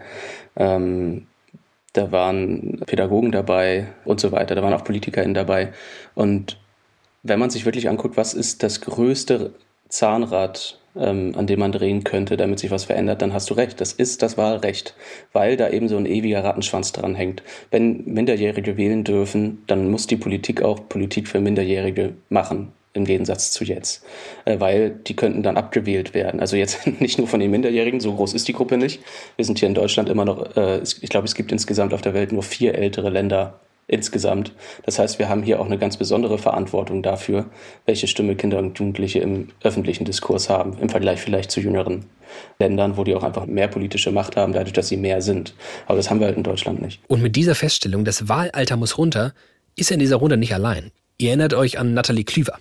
[0.56, 1.28] ähm,
[1.94, 5.74] da waren Pädagogen dabei und so weiter, da waren auch PolitikerInnen dabei.
[6.16, 6.58] Und
[7.24, 9.54] wenn man sich wirklich anguckt, was ist das größte
[9.90, 13.80] Zahnrad, ähm, an dem man drehen könnte, damit sich was verändert, dann hast du recht.
[13.82, 14.96] Das ist das Wahlrecht,
[15.34, 17.44] weil da eben so ein ewiger Rattenschwanz dran hängt.
[17.70, 23.52] Wenn Minderjährige wählen dürfen, dann muss die Politik auch Politik für Minderjährige machen im Gegensatz
[23.52, 24.04] zu jetzt,
[24.46, 26.40] äh, weil die könnten dann abgewählt werden.
[26.40, 29.02] Also jetzt nicht nur von den Minderjährigen, so groß ist die Gruppe nicht.
[29.36, 32.14] Wir sind hier in Deutschland immer noch, äh, ich glaube, es gibt insgesamt auf der
[32.14, 34.54] Welt nur vier ältere Länder insgesamt.
[34.86, 37.46] Das heißt, wir haben hier auch eine ganz besondere Verantwortung dafür,
[37.86, 42.06] welche Stimme Kinder und Jugendliche im öffentlichen Diskurs haben, im Vergleich vielleicht zu jüngeren
[42.58, 45.54] Ländern, wo die auch einfach mehr politische Macht haben, dadurch, dass sie mehr sind.
[45.88, 47.02] Aber das haben wir halt in Deutschland nicht.
[47.08, 49.34] Und mit dieser Feststellung, das Wahlalter muss runter,
[49.76, 50.92] ist er in dieser Runde nicht allein.
[51.18, 52.58] Ihr erinnert euch an Nathalie Klüver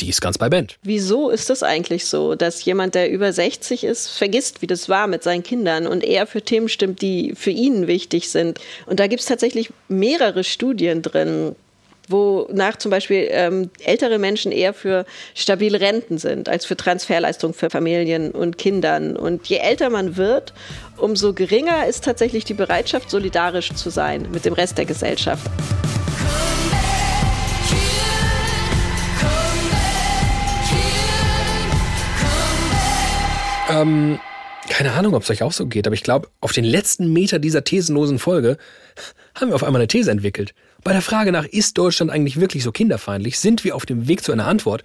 [0.00, 0.76] die ist ganz bei Band.
[0.82, 5.06] Wieso ist das eigentlich so, dass jemand, der über 60 ist, vergisst, wie das war
[5.06, 8.58] mit seinen Kindern und eher für Themen stimmt, die für ihn wichtig sind?
[8.86, 11.54] Und da gibt es tatsächlich mehrere Studien drin,
[12.08, 17.70] wonach zum Beispiel ähm, ältere Menschen eher für stabile Renten sind als für Transferleistungen für
[17.70, 19.16] Familien und Kindern.
[19.16, 20.52] Und je älter man wird,
[20.96, 25.46] umso geringer ist tatsächlich die Bereitschaft, solidarisch zu sein mit dem Rest der Gesellschaft.
[33.74, 34.20] Ähm,
[34.68, 37.38] keine Ahnung, ob es euch auch so geht, aber ich glaube, auf den letzten Meter
[37.38, 38.56] dieser thesenlosen Folge
[39.34, 40.54] haben wir auf einmal eine These entwickelt.
[40.82, 44.22] Bei der Frage nach, ist Deutschland eigentlich wirklich so kinderfeindlich, sind wir auf dem Weg
[44.22, 44.84] zu einer Antwort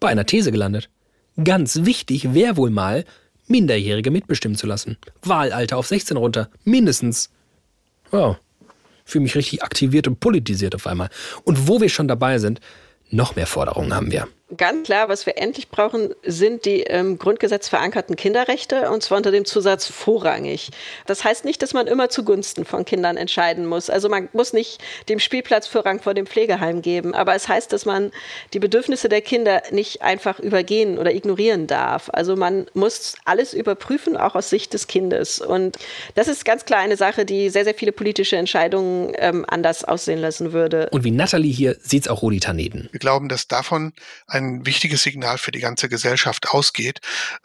[0.00, 0.88] bei einer These gelandet.
[1.42, 3.04] Ganz wichtig wäre wohl mal,
[3.46, 4.96] Minderjährige mitbestimmen zu lassen.
[5.22, 7.30] Wahlalter auf 16 runter, mindestens.
[8.10, 8.36] Wow.
[9.04, 11.10] Fühle mich richtig aktiviert und politisiert auf einmal.
[11.44, 12.60] Und wo wir schon dabei sind,
[13.10, 14.28] noch mehr Forderungen haben wir.
[14.56, 19.30] Ganz klar, was wir endlich brauchen, sind die im Grundgesetz verankerten Kinderrechte und zwar unter
[19.30, 20.70] dem Zusatz vorrangig.
[21.06, 23.90] Das heißt nicht, dass man immer zugunsten von Kindern entscheiden muss.
[23.90, 27.84] Also man muss nicht dem Spielplatz Vorrang vor dem Pflegeheim geben, aber es heißt, dass
[27.84, 28.10] man
[28.52, 32.10] die Bedürfnisse der Kinder nicht einfach übergehen oder ignorieren darf.
[32.12, 35.40] Also man muss alles überprüfen, auch aus Sicht des Kindes.
[35.40, 35.76] Und
[36.14, 40.20] das ist ganz klar eine Sache, die sehr, sehr viele politische Entscheidungen ähm, anders aussehen
[40.20, 40.88] lassen würde.
[40.90, 42.88] Und wie Nathalie hier sieht es auch Rudi Taneden.
[42.92, 43.92] Wir glauben, dass davon
[44.26, 47.00] ein wichtiges Signal für die ganze Gesellschaft ausgeht.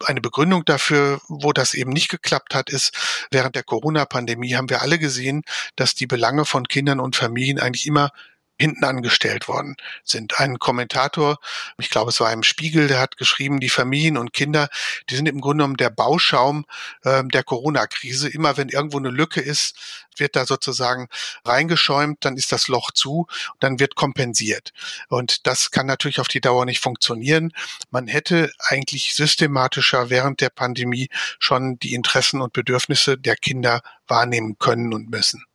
[0.06, 2.92] Eine Begründung dafür, wo das eben nicht geklappt hat, ist,
[3.32, 5.44] während der Corona-Pandemie haben wir alle gesehen,
[5.76, 8.12] dass die Belange von Kindern und Familien eigentlich immer
[8.60, 10.40] hinten angestellt worden sind.
[10.40, 11.38] Ein Kommentator,
[11.78, 14.70] ich glaube es war im Spiegel, der hat geschrieben, die Familien und Kinder,
[15.10, 16.66] die sind im Grunde genommen der Bauschaum
[17.04, 18.30] äh, der Corona-Krise.
[18.30, 19.76] Immer wenn irgendwo eine Lücke ist,
[20.18, 21.08] wird da sozusagen
[21.44, 23.28] reingeschäumt, dann ist das Loch zu,
[23.60, 24.72] dann wird kompensiert.
[25.10, 27.52] Und das kann natürlich auf die Dauer nicht funktionieren.
[27.92, 34.58] Man hätte eigentlich systematischer während der Pandemie schon die Interessen und Bedürfnisse der Kinder wahrnehmen
[34.58, 35.46] können und müssen.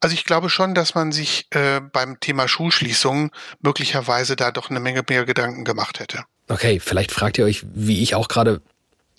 [0.00, 3.30] Also ich glaube schon, dass man sich äh, beim Thema Schulschließungen
[3.60, 6.24] möglicherweise da doch eine Menge mehr Gedanken gemacht hätte.
[6.48, 8.62] Okay, vielleicht fragt ihr euch, wie ich auch gerade,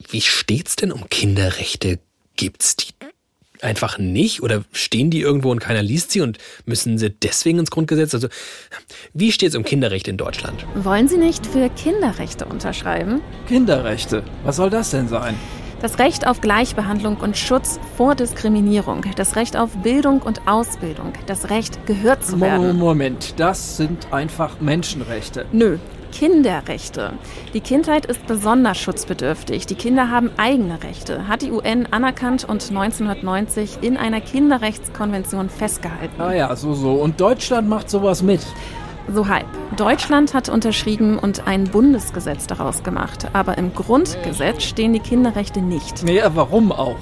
[0.09, 1.99] wie steht's denn um Kinderrechte?
[2.36, 2.93] Gibt's die
[3.61, 7.71] einfach nicht oder stehen die irgendwo und keiner liest sie und müssen sie deswegen ins
[7.71, 8.13] Grundgesetz?
[8.13, 8.30] Also,
[9.13, 10.65] wie steht's um Kinderrechte in Deutschland?
[10.75, 13.21] Wollen Sie nicht für Kinderrechte unterschreiben?
[13.47, 14.23] Kinderrechte?
[14.43, 15.36] Was soll das denn sein?
[15.82, 21.49] Das Recht auf Gleichbehandlung und Schutz vor Diskriminierung, das Recht auf Bildung und Ausbildung, das
[21.49, 22.77] Recht gehört zu werden.
[22.77, 25.45] Moment, das sind einfach Menschenrechte.
[25.53, 25.77] Nö,
[26.11, 27.13] Kinderrechte.
[27.53, 29.67] Die Kindheit ist besonders schutzbedürftig.
[29.67, 36.19] Die Kinder haben eigene Rechte, hat die UN anerkannt und 1990 in einer Kinderrechtskonvention festgehalten.
[36.19, 36.93] Ah ja, so so.
[36.93, 38.41] Und Deutschland macht sowas mit.
[39.12, 39.47] So halb.
[39.76, 43.28] Deutschland hat unterschrieben und ein Bundesgesetz daraus gemacht.
[43.34, 46.03] Aber im Grundgesetz stehen die Kinderrechte nicht.
[46.03, 46.97] Nee, warum auch?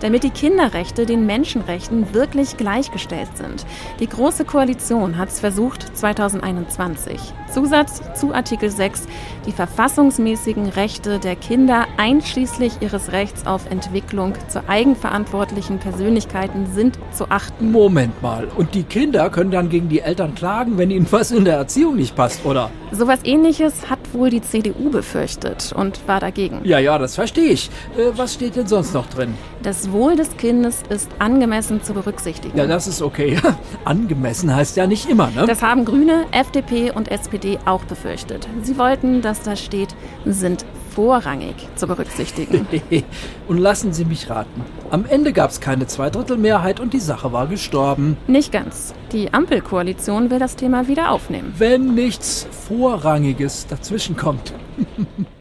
[0.00, 3.64] damit die Kinderrechte den Menschenrechten wirklich gleichgestellt sind.
[4.00, 7.18] Die Große Koalition hat es versucht 2021.
[7.52, 9.06] Zusatz zu Artikel 6,
[9.46, 17.30] die verfassungsmäßigen Rechte der Kinder einschließlich ihres Rechts auf Entwicklung zu eigenverantwortlichen Persönlichkeiten sind zu
[17.30, 17.70] achten.
[17.70, 21.44] Moment mal, und die Kinder können dann gegen die Eltern klagen, wenn ihnen was in
[21.44, 22.70] der Erziehung nicht passt, oder?
[22.90, 26.60] Sowas ähnliches hat wohl die CDU befürchtet und war dagegen.
[26.64, 27.70] Ja, ja, das verstehe ich.
[27.96, 29.34] Äh, was steht denn sonst noch drin?
[29.62, 32.56] Das Wohl des Kindes ist angemessen zu berücksichtigen.
[32.56, 33.38] Ja, das ist okay.
[33.84, 35.44] angemessen heißt ja nicht immer, ne?
[35.46, 38.46] Das haben Grüne, FDP und SPD auch befürchtet.
[38.62, 40.64] Sie wollten, dass da steht, sind
[40.94, 42.66] vorrangig zu berücksichtigen.
[43.48, 44.62] und lassen Sie mich raten.
[44.90, 48.16] Am Ende gab es keine Zweidrittelmehrheit und die Sache war gestorben.
[48.26, 48.94] Nicht ganz.
[49.12, 51.54] Die Ampelkoalition will das Thema wieder aufnehmen.
[51.58, 54.54] Wenn nichts Vorrangiges dazwischenkommt.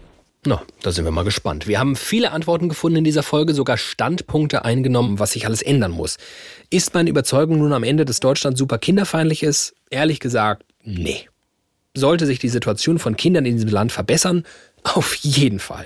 [0.48, 1.68] Na, da sind wir mal gespannt.
[1.68, 5.92] Wir haben viele Antworten gefunden in dieser Folge, sogar Standpunkte eingenommen, was sich alles ändern
[5.92, 6.18] muss.
[6.70, 9.74] Ist meine Überzeugung nun am Ende, dass Deutschland super kinderfeindlich ist?
[9.90, 11.28] Ehrlich gesagt, nee.
[11.96, 14.44] Sollte sich die Situation von Kindern in diesem Land verbessern?
[14.84, 15.86] Auf jeden Fall.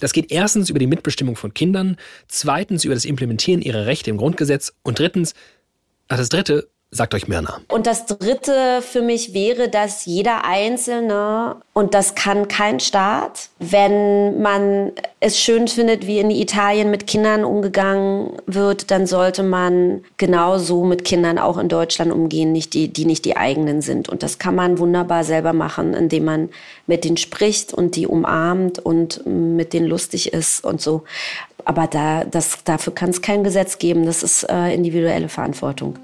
[0.00, 4.16] Das geht erstens über die Mitbestimmung von Kindern, zweitens über das Implementieren ihrer Rechte im
[4.16, 5.34] Grundgesetz und drittens,
[6.08, 7.60] ach das dritte, sagt euch Mirna.
[7.68, 14.40] Und das Dritte für mich wäre, dass jeder Einzelne, und das kann kein Staat, wenn
[14.40, 20.84] man es schön findet, wie in Italien mit Kindern umgegangen wird, dann sollte man genauso
[20.84, 24.08] mit Kindern auch in Deutschland umgehen, nicht die, die nicht die eigenen sind.
[24.08, 26.48] Und das kann man wunderbar selber machen, indem man
[26.86, 31.02] mit denen spricht und die umarmt und mit denen lustig ist und so.
[31.64, 34.06] Aber da, das, dafür kann es kein Gesetz geben.
[34.06, 35.98] Das ist äh, individuelle Verantwortung.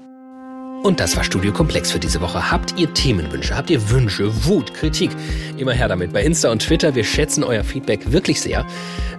[0.83, 2.49] Und das war Studio Komplex für diese Woche.
[2.49, 3.55] Habt ihr Themenwünsche?
[3.55, 5.11] Habt ihr Wünsche, Wut, Kritik?
[5.57, 6.95] Immer her damit bei Insta und Twitter.
[6.95, 8.65] Wir schätzen euer Feedback wirklich sehr.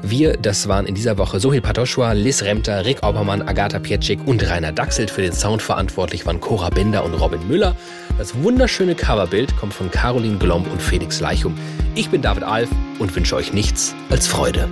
[0.02, 4.42] Wir, das waren in dieser Woche Sohil Patoschwa, Liz Remter, Rick Aubermann, Agatha Pietschik und
[4.50, 5.08] Rainer Dachselt.
[5.12, 7.76] Für den Sound verantwortlich waren Cora Bender und Robin Müller.
[8.18, 11.54] Das wunderschöne Coverbild kommt von Caroline Glomb und Felix Leichum.
[11.94, 14.68] Ich bin David Alf und wünsche euch nichts als Freude.